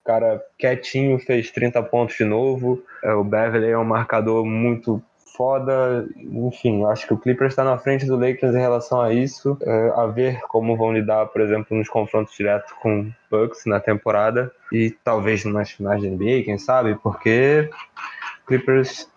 [0.04, 2.82] cara quietinho fez 30 pontos de novo.
[3.02, 5.02] É, o Beverly é um marcador muito
[5.36, 6.06] foda.
[6.16, 9.56] Enfim, acho que o Clippers está na frente do Lakers em relação a isso.
[9.62, 14.52] É, a ver como vão lidar, por exemplo, nos confrontos diretos com Bucks na temporada
[14.70, 17.68] e talvez nas finais da NBA, quem sabe, porque
[18.46, 19.10] Clippers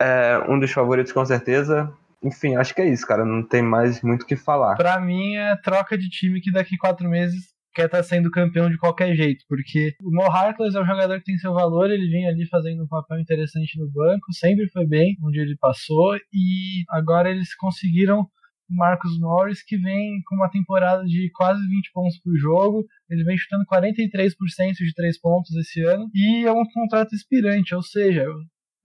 [0.00, 1.92] é um dos favoritos com certeza
[2.24, 3.24] enfim, acho que é isso, cara.
[3.24, 4.76] Não tem mais muito o que falar.
[4.76, 8.70] Pra mim é troca de time que daqui quatro meses quer estar tá sendo campeão
[8.70, 12.08] de qualquer jeito, porque o Mo Harkless é um jogador que tem seu valor, ele
[12.08, 16.84] vinha ali fazendo um papel interessante no banco, sempre foi bem onde ele passou, e
[16.88, 22.20] agora eles conseguiram o Marcus Morris, que vem com uma temporada de quase 20 pontos
[22.20, 27.12] por jogo, ele vem chutando 43% de 3 pontos esse ano, e é um contrato
[27.12, 28.24] expirante, ou seja,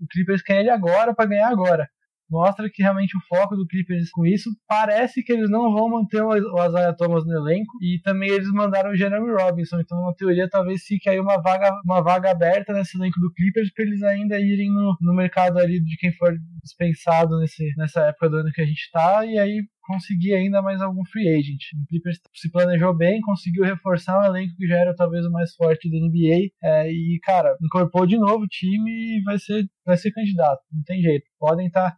[0.01, 1.87] o Clippers quer ele agora para ganhar agora
[2.29, 6.21] mostra que realmente o foco do Clippers com isso parece que eles não vão manter
[6.21, 10.49] o Isaiah Thomas no elenco e também eles mandaram o Jeremy Robinson, então na teoria
[10.49, 14.39] talvez fique aí uma vaga, uma vaga aberta nesse elenco do Clippers para eles ainda
[14.39, 18.61] irem no, no mercado ali de quem for dispensado nesse, nessa época do ano que
[18.61, 21.61] a gente está e aí conseguir ainda mais algum free agent.
[21.73, 25.55] O Clippers se planejou bem, conseguiu reforçar um elenco que já era talvez o mais
[25.55, 29.97] forte da NBA é, e, cara, incorporou de novo o time e vai ser, vai
[29.97, 31.25] ser candidato, não tem jeito.
[31.39, 31.97] Podem estar tá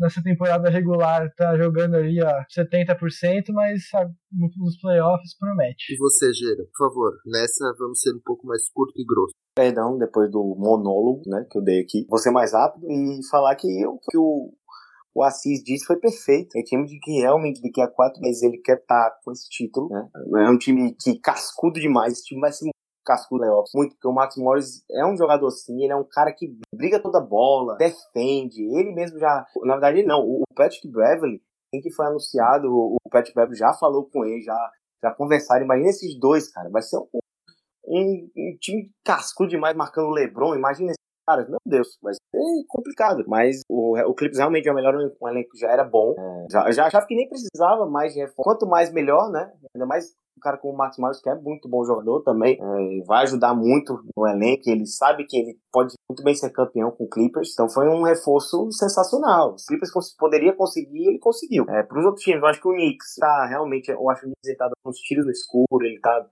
[0.00, 3.82] nessa temporada regular tá jogando ali a 70%, mas
[4.56, 5.92] nos playoffs promete.
[5.92, 9.34] E você, Gera, por favor, nessa vamos ser um pouco mais curto e grosso.
[9.54, 13.54] Perdão, depois do monólogo né, que eu dei aqui, vou ser mais rápido e falar
[13.56, 14.52] que, eu, que o,
[15.14, 16.56] o Assis disse foi perfeito.
[16.56, 19.32] É um time de que realmente daqui a quatro meses ele quer estar tá com
[19.32, 19.88] esse título.
[19.90, 20.08] Né?
[20.46, 22.14] É um time que cascudo demais.
[22.14, 22.70] Esse time vai ser
[23.04, 26.32] casco playoffs muito, porque o Max Morris é um jogador assim, ele é um cara
[26.32, 29.46] que briga toda bola, defende, ele mesmo já.
[29.62, 31.42] Na verdade, não, o Patrick Beverly,
[31.72, 34.70] em que foi anunciado, o Patrick Beverly já falou com ele, já,
[35.02, 35.64] já conversaram.
[35.64, 37.20] Imagina esses dois, cara, vai ser um,
[37.86, 40.54] um, um time cascudo demais marcando o LeBron.
[40.54, 42.20] Imagina esse cara, meu Deus, vai ser
[42.68, 43.24] complicado.
[43.26, 46.14] Mas o, o Clippers realmente é o melhor, o elenco já era bom.
[46.18, 48.42] É, já, já achava que nem precisava mais de reforço.
[48.42, 49.52] Quanto mais melhor, né?
[49.74, 53.04] Ainda mais um cara como o Max Morris, que é muito bom jogador também, é,
[53.04, 54.62] vai ajudar muito no elenco.
[54.66, 57.52] Ele sabe que ele pode muito bem ser campeão com o Clippers.
[57.52, 59.52] Então foi um reforço sensacional.
[59.52, 61.64] O Clippers poderia conseguir, ele conseguiu.
[61.68, 64.26] É, Para os outros times, eu acho que o Knicks tá realmente, eu acho que
[64.26, 66.26] o Knicks tá dando uns tiros no escuro, ele tá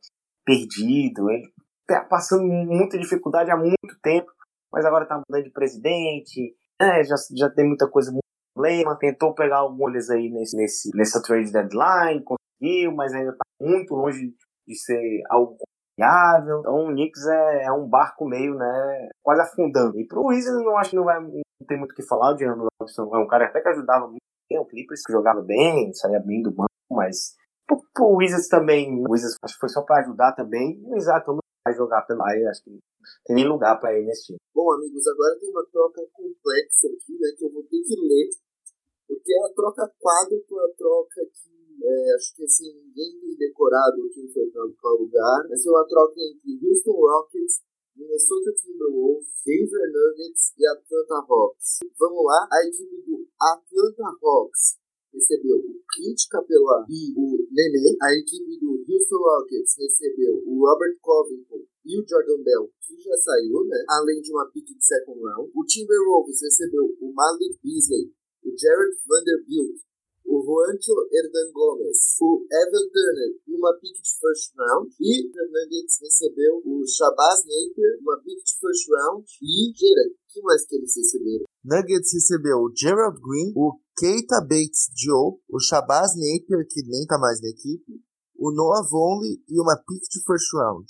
[0.44, 1.52] perdido, ele
[1.86, 4.30] tá passando muita dificuldade há muito tempo,
[4.72, 8.22] mas agora tá mudando de presidente, né, já, já tem muita coisa, muito
[8.54, 12.24] problema, tentou pegar alguns aí nesse, nesse, nessa trade deadline,
[12.58, 14.34] conseguiu, mas ainda tá muito longe
[14.66, 16.60] de ser algo confiável.
[16.60, 19.98] Então o Knicks é, é, um barco meio, né, quase afundando.
[19.98, 22.38] E pro Wizards eu acho que não vai não tem muito o que falar, o
[22.38, 25.92] Gianni Robinson é um cara até que ajudava muito bem o Clippers, que jogava bem,
[25.92, 27.34] saía bem do banco, mas
[27.66, 31.32] pro, pro Wizards também, o Wizards acho que foi só para ajudar também, o Exato
[31.32, 32.78] não vai jogar pela aí, acho que
[33.26, 34.38] tem nem lugar para ele nesse time.
[34.54, 38.28] Bom, amigos, agora tem uma troca complexa aqui, né, que eu vou ter que ler,
[39.08, 44.08] porque é a troca quadro a troca que é, acho que assim, ninguém tem decorado
[44.12, 45.46] quem foi para qual lugar.
[45.50, 47.62] Essa é uma troca entre Houston Rockets,
[47.96, 51.78] Minnesota Timberwolves, Denver Nuggets e Atlanta Hawks.
[51.98, 54.78] Vamos lá, a equipe do Atlanta Hawks
[55.12, 57.96] recebeu o Clint Capela e o Nenê.
[58.02, 63.16] A equipe do Houston Rockets recebeu o Robert Covington e o Jordan Bell, que já
[63.16, 63.84] saiu, né?
[63.88, 65.50] Além de uma pick de second round.
[65.54, 68.12] O Timberwolves recebeu o Malik Beasley,
[68.44, 69.87] o Jared Vanderbilt,
[70.28, 74.92] o Juancho Herdan Gomes, o Evan Turner e uma pick de first round.
[75.00, 79.24] E o Nuggets recebeu o Shabazz Napier, uma pick de first round.
[79.40, 81.44] E, Gera, o que mais que eles receberam?
[81.64, 87.18] Nuggets recebeu o Gerald Green, o Keita Bates Joe, o Shabazz Napier, que nem tá
[87.18, 88.04] mais na equipe,
[88.36, 90.86] o Noah Vonley e uma pick de first round.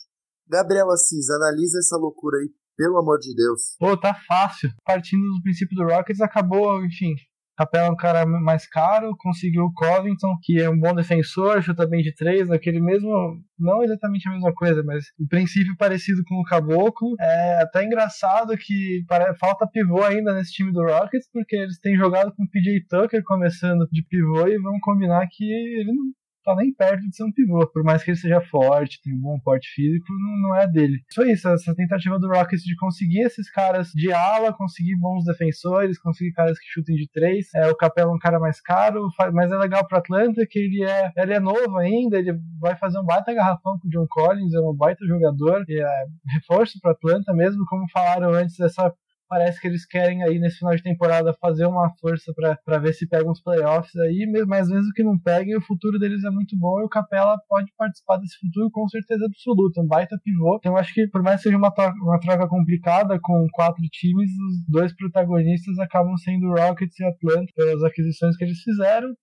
[0.49, 3.77] Gabriel Assis, analisa essa loucura aí, pelo amor de Deus.
[3.79, 4.71] Pô, tá fácil.
[4.85, 7.15] Partindo do princípio do Rockets, acabou, enfim,
[7.59, 11.89] Capela é um cara mais caro, conseguiu o Covington, que é um bom defensor, chuta
[11.89, 13.11] bem de três, aquele mesmo,
[13.59, 17.17] não exatamente a mesma coisa, mas o princípio parecido com o Caboclo.
[17.21, 19.05] É até engraçado que
[19.41, 23.25] falta pivô ainda nesse time do Rockets, porque eles têm jogado com o PJ Tucker
[23.25, 26.05] começando de pivô e vão combinar que ele não
[26.45, 27.67] tá nem perto de ser um pivô.
[27.67, 30.99] Por mais que ele seja forte, tem um bom porte físico, não, não é dele.
[31.15, 35.99] Foi isso, essa tentativa do Rockets de conseguir esses caras de ala, conseguir bons defensores,
[35.99, 37.49] conseguir caras que chutem de três.
[37.55, 40.85] É, o Capela é um cara mais caro, mas é legal pro Atlanta que ele
[40.85, 44.55] é, ele é novo ainda, ele vai fazer um baita garrafão com o John Collins,
[44.55, 48.93] é um baita jogador, e é reforço pro Atlanta mesmo, como falaram antes dessa
[49.29, 52.33] parece que eles querem aí nesse final de temporada fazer uma força
[52.65, 56.25] para ver se pegam os playoffs aí, mas mesmo que não peguem, o futuro deles
[56.25, 60.19] é muito bom e o Capela pode participar desse futuro com certeza absoluta, um baita
[60.25, 60.57] pivô.
[60.57, 64.31] Então acho que por mais que seja uma, troca, uma troca complicada com quatro times,
[64.31, 69.15] os dois protagonistas acabam sendo Rockets e Atlanta pelas aquisições que eles fizeram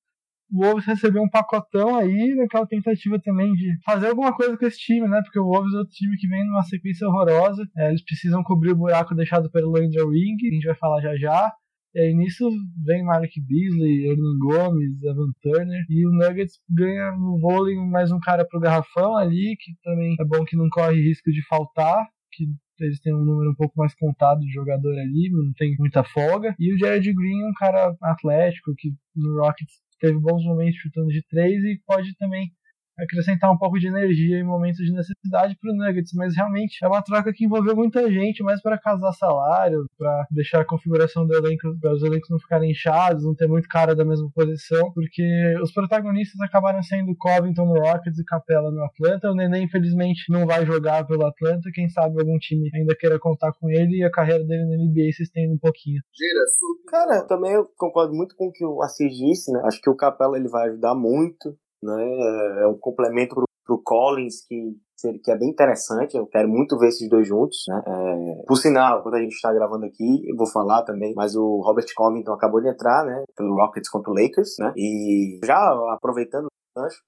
[0.51, 4.77] o Wolves recebeu um pacotão aí naquela tentativa também de fazer alguma coisa com esse
[4.77, 5.21] time, né?
[5.23, 7.67] Porque o Wolves é outro time que vem numa sequência horrorosa.
[7.77, 11.01] É, eles precisam cobrir o buraco deixado pelo Andrew Wing, que a gente vai falar
[11.01, 11.51] já já.
[11.95, 12.49] E aí nisso
[12.85, 15.85] vem Malik Beasley, Erling Gomes, Evan Turner.
[15.89, 20.25] E o Nuggets ganha no vôlei mais um cara pro garrafão ali, que também é
[20.25, 22.05] bom que não corre risco de faltar.
[22.33, 22.45] Que
[22.81, 26.53] eles têm um número um pouco mais contado de jogador ali, não tem muita folga.
[26.59, 31.09] E o Jared Green é um cara atlético que no Rockets teve bons momentos chutando
[31.09, 32.51] de três e pode também
[32.97, 36.87] acrescentar um pouco de energia em momentos de necessidade para o Nuggets, mas realmente é
[36.87, 41.33] uma troca que envolveu muita gente, mais para casar salário, para deixar a configuração do
[41.33, 45.55] elenco, para os elencos não ficarem inchados, não ter muito cara da mesma posição, porque
[45.61, 49.31] os protagonistas acabaram sendo Covington no Rockets e Capela no Atlanta.
[49.31, 53.51] O Nenê, infelizmente, não vai jogar pelo Atlanta, quem sabe algum time ainda queira contar
[53.53, 56.01] com ele e a carreira dele na NBA se estende um pouquinho.
[56.13, 56.45] Gira,
[56.87, 59.61] Cara, também eu concordo muito com o que o Assis disse, né?
[59.65, 62.61] Acho que o Capela ele vai ajudar muito né?
[62.63, 64.75] É um complemento pro, pro Collins que
[65.23, 67.83] que é bem interessante, eu quero muito ver esses dois juntos, né?
[67.85, 71.61] É, por sinal, quando a gente está gravando aqui, eu vou falar também, mas o
[71.61, 74.73] Robert Covington acabou de entrar, né, pelo Rockets contra o Lakers, né?
[74.75, 75.57] E já
[75.93, 77.01] aproveitando o gancho,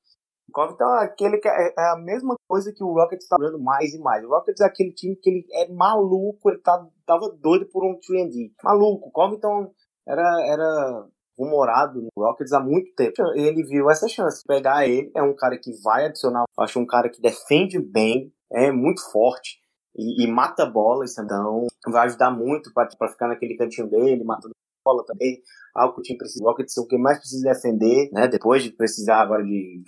[0.49, 3.61] o Covington é aquele que é, é a mesma coisa que o Rockets está jogando
[3.61, 4.23] mais e mais.
[4.23, 7.95] O Rockets é aquele time que ele é maluco, ele tá, tava doido por um
[7.95, 8.51] 3D.
[8.63, 9.71] Maluco, o Covington
[10.07, 11.05] era, era
[11.38, 13.13] rumorado no Rockets há muito tempo.
[13.35, 14.43] Ele viu essa chance.
[14.45, 18.71] Pegar ele, é um cara que vai adicionar, acho um cara que defende bem, é
[18.71, 19.59] muito forte
[19.95, 24.53] e, e mata bolas, então vai ajudar muito para ficar naquele cantinho dele, matando
[24.85, 25.41] bola também.
[25.75, 26.43] Algo que o time precisa.
[26.43, 28.27] O Rockets é o que mais precisa defender, né?
[28.27, 29.83] Depois de precisar agora de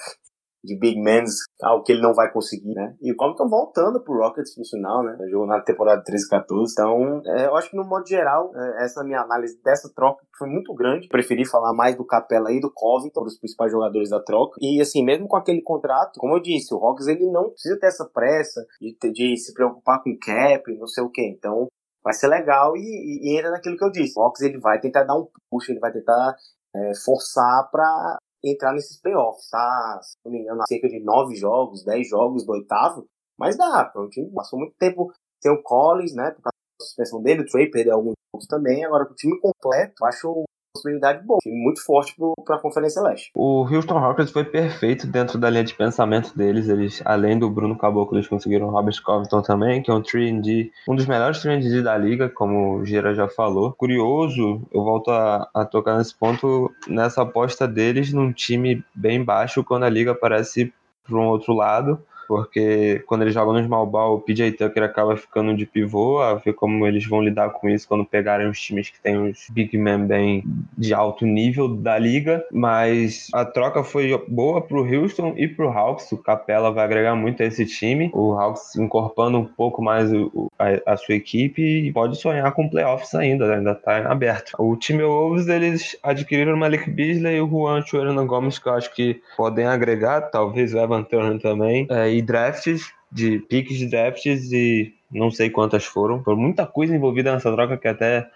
[0.64, 2.96] de big mans, algo que ele não vai conseguir, né?
[3.02, 5.18] E o Covington voltando pro Rockets no final, né?
[5.30, 6.74] Jogou na temporada 13 14.
[6.74, 10.50] Então, é, eu acho que no modo geral, é, essa minha análise dessa troca foi
[10.50, 11.08] muito grande.
[11.08, 14.58] Preferi falar mais do Capela e do Covington, dos principais jogadores da troca.
[14.62, 17.88] E assim, mesmo com aquele contrato, como eu disse, o Rockets ele não precisa ter
[17.88, 21.22] essa pressa de, de se preocupar com cap, não sei o que.
[21.22, 21.68] Então,
[22.04, 24.20] vai ser legal e, e, e, entra naquilo que eu disse.
[24.20, 26.36] O Rockets ele vai tentar dar um push, ele vai tentar
[26.76, 30.00] é, forçar para entrar nesses playoffs, tá?
[30.02, 34.10] Se não me engano, cerca de nove jogos, dez jogos do oitavo, mas dá, o
[34.10, 35.12] time passou muito tempo
[35.42, 38.84] sem o Collins, né, por causa da suspensão dele, o Trey perdeu alguns jogos também,
[38.84, 40.44] agora com o time completo, acho
[40.74, 41.40] possibilidade boa.
[41.46, 42.16] Muito forte
[42.46, 43.32] para a Conferência Leste.
[43.36, 46.70] O Houston Rockets foi perfeito dentro da linha de pensamento deles.
[46.70, 50.72] Eles, além do Bruno Caboclo, eles conseguiram o Robert Covington também, que é um 3D,
[50.88, 53.74] um dos melhores 3D da liga, como o Gira já falou.
[53.74, 59.64] Curioso, eu volto a, a tocar nesse ponto, nessa aposta deles num time bem baixo,
[59.64, 62.00] quando a liga parece para um outro lado
[62.30, 66.36] porque quando eles jogam no small ball, o PJ Tucker acaba ficando de pivô, a
[66.36, 69.76] ver como eles vão lidar com isso quando pegarem os times que têm os big
[69.76, 70.44] men bem
[70.78, 76.12] de alto nível da liga, mas a troca foi boa pro Houston e pro Hawks,
[76.12, 80.52] o Capela vai agregar muito a esse time, o Hawks incorporando um pouco mais o,
[80.60, 83.56] a, a, sua equipe e pode sonhar com playoffs ainda, né?
[83.56, 84.52] ainda tá aberto.
[84.60, 88.74] O time Wolves, eles adquiriram o Malik Beasley e o Juan Chuerano Gomes, que eu
[88.74, 93.88] acho que podem agregar, talvez o Evan Turner também, é, e drafts, de piques de
[93.88, 96.24] drafts e não sei quantas foram.
[96.24, 98.30] Foi muita coisa envolvida nessa troca que é até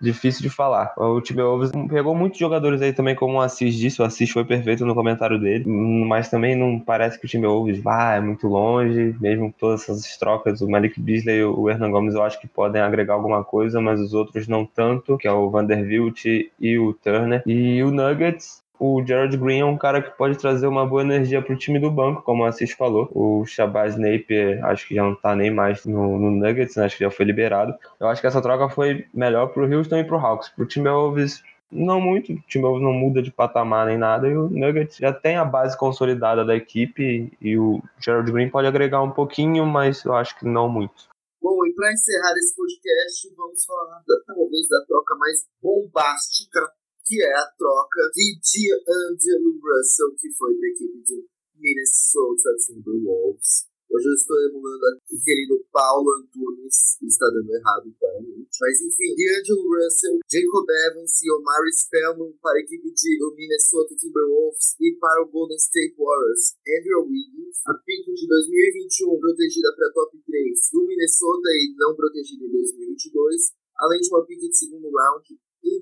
[0.00, 0.94] difícil de falar.
[0.96, 4.86] O Timberwolves pegou muitos jogadores aí também, como o Assis disse, o Assis foi perfeito
[4.86, 9.52] no comentário dele, mas também não parece que o Timberwolves vá, é muito longe, mesmo
[9.52, 12.80] com todas essas trocas, o Malik Beasley e o Hernan Gomes eu acho que podem
[12.80, 17.42] agregar alguma coisa, mas os outros não tanto, que é o Vanderbilt e o Turner.
[17.46, 21.42] E o Nuggets, o Gerald Green é um cara que pode trazer uma boa energia
[21.42, 23.10] para o time do banco, como o Assis falou.
[23.14, 26.86] O Shabazz Napier acho que já não está nem mais no, no, Nuggets, né?
[26.86, 27.74] acho que já foi liberado.
[28.00, 30.48] Eu acho que essa troca foi melhor para o Houston e para o Hawks.
[30.48, 34.48] Para o Timberwolves, não muito, o Timberwolves não muda de patamar nem nada, e o
[34.48, 39.10] Nuggets já tem a base consolidada da equipe, e o Gerald Green pode agregar um
[39.10, 41.10] pouquinho, mas eu acho que não muito.
[41.42, 46.79] Bom, e para encerrar esse podcast, vamos falar da, talvez da troca mais bombástica
[47.10, 51.26] que é a troca de D'Angelo Russell, que foi da equipe do
[51.58, 53.66] Minnesota Timberwolves.
[53.90, 58.54] Hoje eu estou emulando o querido Paulo Antunes, está dando errado claramente.
[58.62, 64.78] Mas enfim, D'Angelo Russell, Jacob Evans e Omari Spellman para a equipe de, Minnesota Timberwolves
[64.78, 70.14] e para o Golden State Warriors, Andrew Wiggins, a pick de 2021 protegida para top
[70.14, 70.30] 3
[70.70, 73.50] do Minnesota e não protegida em 2022,
[73.82, 75.26] além de uma pick de segundo round
[75.64, 75.80] em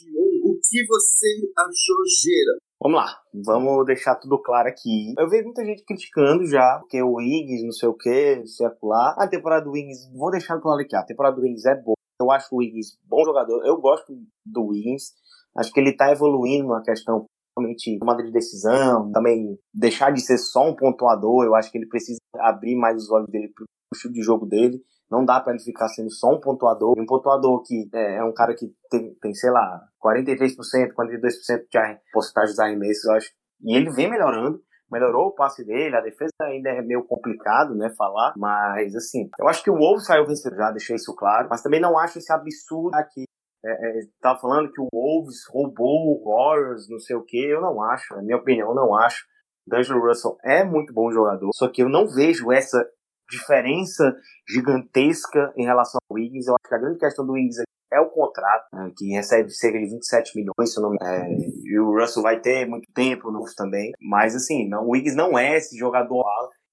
[0.00, 0.50] 2021.
[0.50, 1.26] O que você
[1.58, 2.58] achou, Gera?
[2.80, 5.14] Vamos lá, vamos deixar tudo claro aqui.
[5.18, 8.42] Eu vejo muita gente criticando já, porque o Wings, não sei o que,
[8.82, 9.14] lá.
[9.18, 11.96] A temporada do Wings, vou deixar claro aqui, a temporada do Wings é boa.
[12.20, 14.12] Eu acho o Wiggins bom jogador, eu gosto
[14.46, 15.12] do Wiggins.
[15.56, 17.26] Acho que ele tá evoluindo numa questão
[17.56, 21.44] realmente tomada de decisão, também deixar de ser só um pontuador.
[21.44, 24.82] Eu acho que ele precisa abrir mais os olhos dele pro estilo de jogo dele.
[25.12, 26.94] Não dá para ele ficar sendo só um pontuador.
[26.98, 30.56] Um pontuador que é, é um cara que tem, tem, sei lá, 43%,
[30.94, 33.30] 42% de porcentagem de arremessos, eu acho.
[33.62, 34.58] E ele vem melhorando.
[34.90, 39.48] Melhorou o passe dele, a defesa ainda é meio complicado, né, falar, mas assim, eu
[39.48, 42.30] acho que o Wolves saiu vencedor, já deixei isso claro, mas também não acho esse
[42.30, 43.24] absurdo aqui
[43.64, 47.60] é, é, tava falando que o Wolves roubou o Warriors, não sei o que, eu
[47.60, 49.24] não acho, na minha opinião, eu não acho.
[49.64, 52.84] D'Angelo Russell é muito bom jogador, só que eu não vejo essa
[53.32, 54.14] diferença
[54.48, 56.46] gigantesca em relação ao Wiggins.
[56.46, 57.56] Eu acho que a grande questão do Wiggins
[57.90, 61.28] é o contrato, né, que recebe cerca de 27 milhões, se não me é,
[61.64, 63.92] E o Russell vai ter muito tempo no também.
[64.00, 66.24] Mas assim, não, o Wiggins não é esse jogador.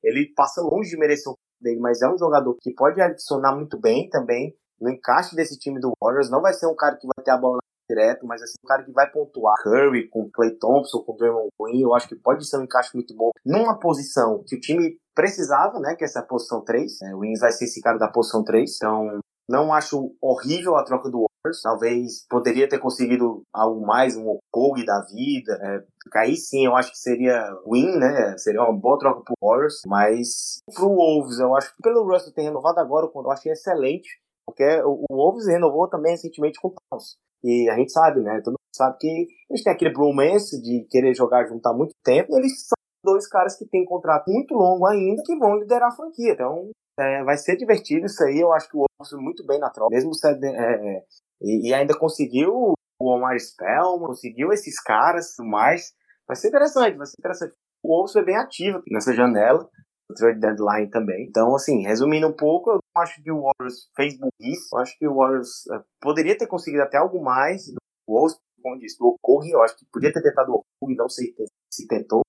[0.04, 3.78] Ele passa longe de merecer o dele, mas é um jogador que pode adicionar muito
[3.80, 6.32] bem também no encaixe desse time do Warriors.
[6.32, 7.60] Não vai ser um cara que vai ter a bola
[7.90, 11.82] direto, mas assim, um cara que vai pontuar Curry com Clay Thompson, com Draymond Green,
[11.82, 15.80] eu acho que pode ser um encaixe muito bom numa posição que o time precisava,
[15.80, 17.02] né, que é essa posição 3.
[17.04, 19.20] É, o Wings vai ser esse cara da posição 3, então
[19.50, 21.62] não acho horrível a troca do Warriors.
[21.64, 25.60] Talvez poderia ter conseguido algo mais, um Okog da vida.
[25.62, 28.38] É, aí sim eu acho que seria win, né?
[28.38, 29.82] Seria uma boa troca pro Warriors.
[29.88, 34.22] Mas pro Wolves, eu acho que pelo Russell ter renovado agora, eu achei excelente.
[34.46, 37.18] Porque o Wolves renovou também recentemente com o Towns.
[37.44, 38.42] E a gente sabe, né?
[38.44, 42.34] Todo mundo sabe que gente tem aquele bromance de querer jogar junto há muito tempo.
[42.34, 45.96] E eles são dois caras que têm contrato muito longo ainda que vão liderar a
[45.96, 46.34] franquia.
[46.34, 46.70] Então
[47.00, 48.40] é, vai ser divertido isso aí.
[48.40, 49.96] Eu acho que o Wolves muito bem na troca.
[49.96, 51.04] Mesmo sendo, é, é,
[51.42, 55.94] e, e, ainda conseguiu o Omar Spellman, conseguiu esses caras mais.
[56.28, 57.56] Vai ser interessante, vai ser interessante.
[57.84, 59.68] o Wolves foi bem ativo nessa janela,
[60.10, 61.26] o trade deadline também.
[61.28, 64.70] Então, assim, resumindo um pouco, eu acho que o Warriors fez burrice.
[64.72, 67.78] Eu acho que o Warriors uh, poderia ter conseguido até algo mais do
[68.08, 69.52] Wolves, como disse, do Okogi.
[69.52, 71.34] Eu acho que podia ter tentado o Okogi, não se,
[71.72, 72.22] se tentou.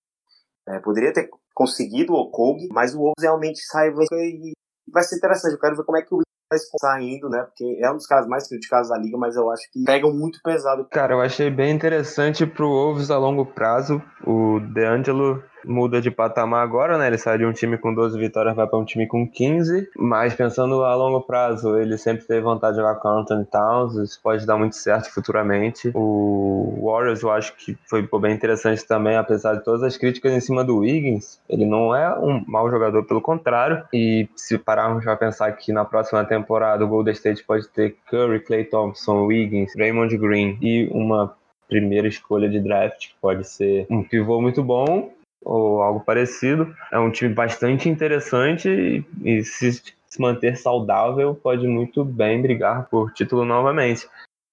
[0.69, 4.53] É, poderia ter conseguido o Okogi, mas o Wolves realmente sai e
[4.93, 5.53] vai ser interessante.
[5.53, 7.45] Eu quero ver como é que o vai saindo, né?
[7.45, 10.41] Porque é um dos casos mais criticados da liga, mas eu acho que pegam muito
[10.43, 10.85] pesado.
[10.91, 14.03] Cara, eu achei bem interessante pro Wolves a longo prazo.
[14.27, 17.07] O DeAngelo muda de patamar agora, né?
[17.07, 19.91] Ele sai de um time com 12 vitórias, vai para um time com 15.
[19.97, 24.21] Mas pensando a longo prazo, ele sempre teve vontade de jogar com Anthony Towns, isso
[24.23, 25.91] pode dar muito certo futuramente.
[25.95, 30.41] O Warriors eu acho que foi bem interessante também, apesar de todas as críticas em
[30.41, 31.41] cima do Wiggins.
[31.49, 33.85] Ele não é um mau jogador, pelo contrário.
[33.93, 38.41] E se pararmos para pensar que na próxima temporada o Golden State pode ter Curry,
[38.41, 41.35] Clay Thompson, Wiggins, Raymond Green e uma
[41.69, 45.13] primeira escolha de draft, que pode ser um pivô muito bom,
[45.43, 46.75] ou algo parecido.
[46.93, 49.05] É um time bastante interessante e,
[49.39, 54.09] e se, se manter saudável pode muito bem brigar por título novamente.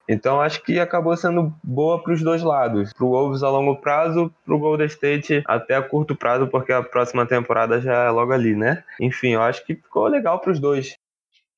[0.10, 2.94] Então acho que acabou sendo boa para os dois lados.
[2.94, 6.72] Para o Wolves a longo prazo, para o Golden State até a curto prazo, porque
[6.72, 8.84] a próxima temporada já é logo ali, né?
[9.02, 10.96] Enfim, eu acho que ficou legal para os dois.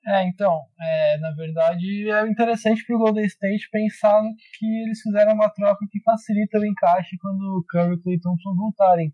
[0.07, 4.21] É, então, é, na verdade é interessante para o Golden State pensar
[4.57, 8.19] que eles fizeram uma troca que facilita o encaixe quando o Curry e o Clay
[8.19, 9.13] Thompson voltarem.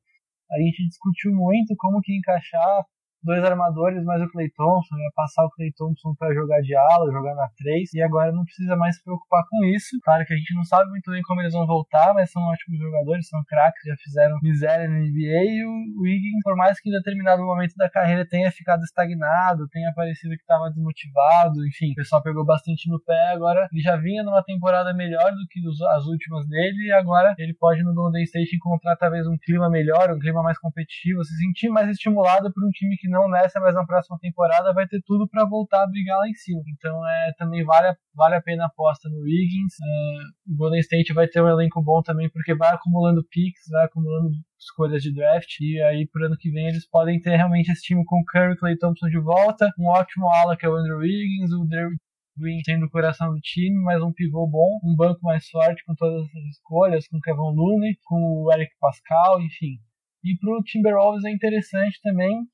[0.51, 2.86] A gente discutiu muito como que encaixar
[3.26, 7.11] dois armadores mais o Clay Thompson, ia passar o Clay Thompson para jogar de ala,
[7.11, 9.97] jogar na 3, e agora não precisa mais se preocupar com isso.
[10.03, 12.80] Claro que a gente não sabe muito bem como eles vão voltar, mas são ótimos
[12.80, 16.93] jogadores, são craques, já fizeram miséria na NBA, e o Wiggins, por mais que em
[16.93, 22.21] determinado momento da carreira tenha ficado estagnado, tenha parecido que estava desmotivado, enfim, o pessoal
[22.21, 25.59] pegou bastante no pé, agora ele já vinha numa temporada melhor do que
[25.95, 30.11] as últimas dele, e agora ele pode no Golden State encontrar talvez um clima melhor,
[30.11, 33.74] um clima mais competitivo, se sentir mais estimulado por um time que não nessa, mas
[33.74, 36.61] na próxima temporada vai ter tudo para voltar a brigar lá em cima.
[36.68, 39.74] Então é também vale a, vale a pena a aposta no Wiggins.
[39.82, 43.86] É, o Golden State vai ter um elenco bom também porque vai acumulando picks, vai
[43.86, 47.84] acumulando escolhas de draft e aí pro ano que vem eles podem ter realmente esse
[47.84, 51.51] time com Curry, Clay Thompson de volta, um ótimo ala que é o Andrew Wiggins,
[51.51, 51.97] o Derrick
[52.38, 55.95] Green sendo o coração do time, mas um pivô bom, um banco mais forte com
[55.95, 59.80] todas as escolhas, com Kevin Looney, com o Eric Pascal, enfim.
[60.24, 62.45] E pro Timberwolves é interessante também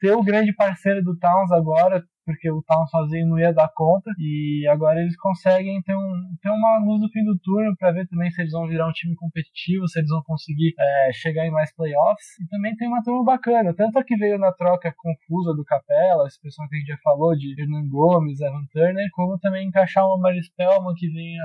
[0.00, 4.10] ter o grande parceiro do Towns agora, porque o Towns sozinho não ia dar conta,
[4.18, 8.06] e agora eles conseguem ter, um, ter uma luz no fim do turno para ver
[8.06, 11.50] também se eles vão virar um time competitivo, se eles vão conseguir é, chegar em
[11.50, 12.38] mais playoffs.
[12.40, 16.26] E também tem uma turma bacana, tanto a que veio na troca confusa do Capela,
[16.26, 20.06] esse pessoal que a gente já falou, de Hernan Gomes, Evan Turner, como também encaixar
[20.06, 21.42] uma Mary Spellman que venha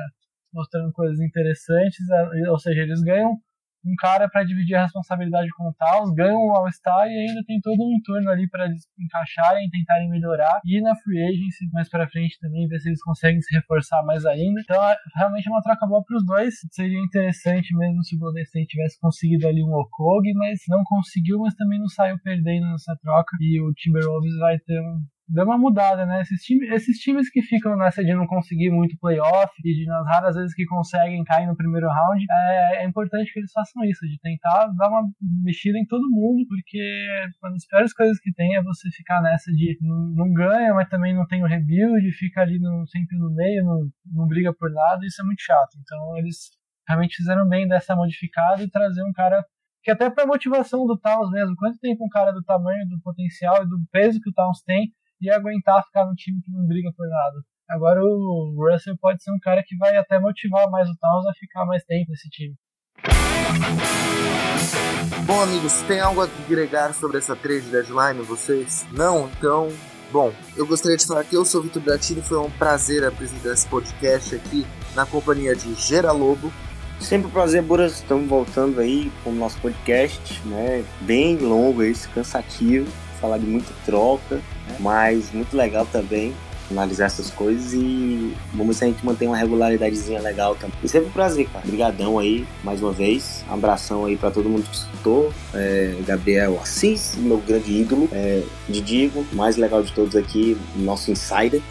[0.53, 2.05] mostrando coisas interessantes,
[2.49, 3.37] ou seja, eles ganham
[3.85, 7.59] um cara para dividir a responsabilidade com o Taos, ganham um All-Star e ainda tem
[7.61, 12.07] todo um entorno ali para eles encaixarem, tentarem melhorar e na free agency mais para
[12.07, 14.61] frente também ver se eles conseguem se reforçar mais ainda.
[14.61, 16.53] Então, é, realmente é uma troca boa para os dois.
[16.71, 21.39] Seria interessante mesmo se o Golden State tivesse conseguido ali um Okog, mas não conseguiu,
[21.39, 25.01] mas também não saiu perdendo nessa troca e o Timberwolves vai ter um
[25.33, 26.21] deu uma mudada, né?
[26.21, 30.05] Esses times, esses times que ficam nessa de não conseguir muito playoff e de nas
[30.05, 34.05] raras vezes que conseguem cair no primeiro round, é, é, importante que eles façam isso,
[34.07, 35.09] de tentar dar uma
[35.43, 37.07] mexida em todo mundo, porque
[37.41, 40.87] uma das piores coisas que tem é você ficar nessa de não, não ganha, mas
[40.87, 44.71] também não tem o rebuild, fica ali no, sempre no meio, não, não briga por
[44.71, 45.75] nada, isso é muito chato.
[45.81, 46.51] Então eles
[46.87, 49.43] realmente fizeram bem dessa modificada e trazer um cara
[49.81, 53.63] que até para motivação do Towns mesmo, quanto tempo um cara do tamanho, do potencial
[53.63, 54.93] e do peso que o Towns tem
[55.23, 57.41] e aguentar ficar no time que não briga por nada.
[57.69, 61.33] Agora o Russell pode ser um cara que vai até motivar mais o Towns a
[61.33, 62.55] ficar mais tempo nesse time.
[65.25, 68.85] Bom, amigos, tem algo a agregar sobre essa trade deadline, vocês?
[68.91, 69.29] Não?
[69.37, 69.69] Então,
[70.11, 73.53] bom, eu gostaria de falar que eu sou o Vitor Gatini, foi um prazer apresentar
[73.53, 76.51] esse podcast aqui na companhia de Gera Lobo.
[76.99, 82.07] Sempre um prazer, Buras, estamos voltando aí com o nosso podcast, né, bem longo esse,
[82.09, 84.41] cansativo, falar de muita troca,
[84.79, 86.33] mas muito legal também
[86.71, 90.75] analisar essas coisas e vamos ver se a gente mantém uma regularidadezinha legal também.
[90.83, 91.63] E sempre um prazer, cara.
[91.65, 93.43] Obrigadão aí, mais uma vez.
[93.49, 95.33] Um abração aí para todo mundo que escutou.
[95.53, 98.09] É, Gabriel Assis, meu grande ídolo.
[98.11, 101.61] É, Didigo, mais legal de todos aqui, nosso insider.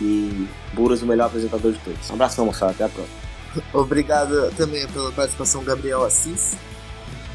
[0.00, 2.10] E Buras, o melhor apresentador de todos.
[2.10, 2.72] Um abração, moçada.
[2.72, 3.20] Até a próxima.
[3.72, 6.56] Obrigado também pela participação, Gabriel Assis.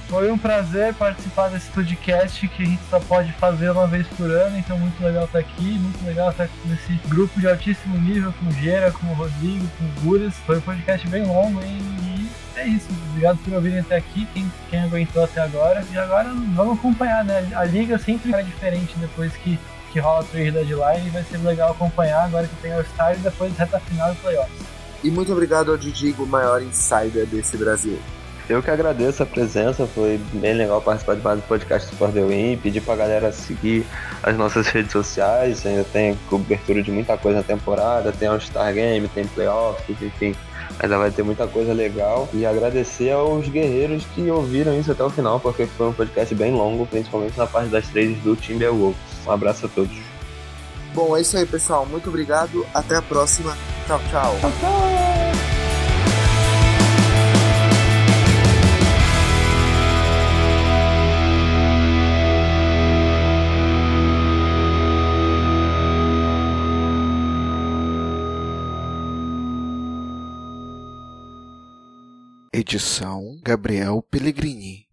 [0.07, 4.29] Foi um prazer participar desse podcast que a gente só pode fazer uma vez por
[4.29, 8.47] ano, então muito legal estar aqui, muito legal estar nesse grupo de altíssimo nível com
[8.47, 10.35] o Gera, com o Rodrigo, com o Guras.
[10.45, 12.87] Foi um podcast bem longo e é isso.
[13.09, 15.83] Obrigado por ouvirem até aqui, quem, quem aguentou até agora.
[15.91, 17.49] E agora vamos acompanhar, né?
[17.55, 19.59] A liga sempre é diferente depois que,
[19.91, 23.15] que rola o trade deadline e vai ser legal acompanhar agora que tem o Star
[23.15, 24.59] e depois reta final e playoffs.
[25.03, 27.99] E muito obrigado ao Didigo, maior insider desse Brasil.
[28.47, 32.21] Eu que agradeço a presença, foi bem legal participar de mais do podcast Sport The
[32.21, 33.85] Win, pedir pra galera seguir
[34.21, 39.07] as nossas redes sociais, ainda tem cobertura de muita coisa na temporada, tem All-Star Game,
[39.07, 40.35] tem Playoffs, enfim,
[40.79, 42.29] ainda vai ter muita coisa legal.
[42.33, 46.53] E agradecer aos guerreiros que ouviram isso até o final, porque foi um podcast bem
[46.53, 48.99] longo, principalmente na parte das trades do Timberwolves.
[49.25, 49.97] Um abraço a todos.
[50.93, 51.85] Bom, é isso aí, pessoal.
[51.85, 52.65] Muito obrigado.
[52.73, 53.57] Até a próxima.
[53.87, 54.37] Tchau, tchau.
[54.39, 55.54] Tchau, tchau!
[72.67, 74.83] Edição Gabriel Pellegrini.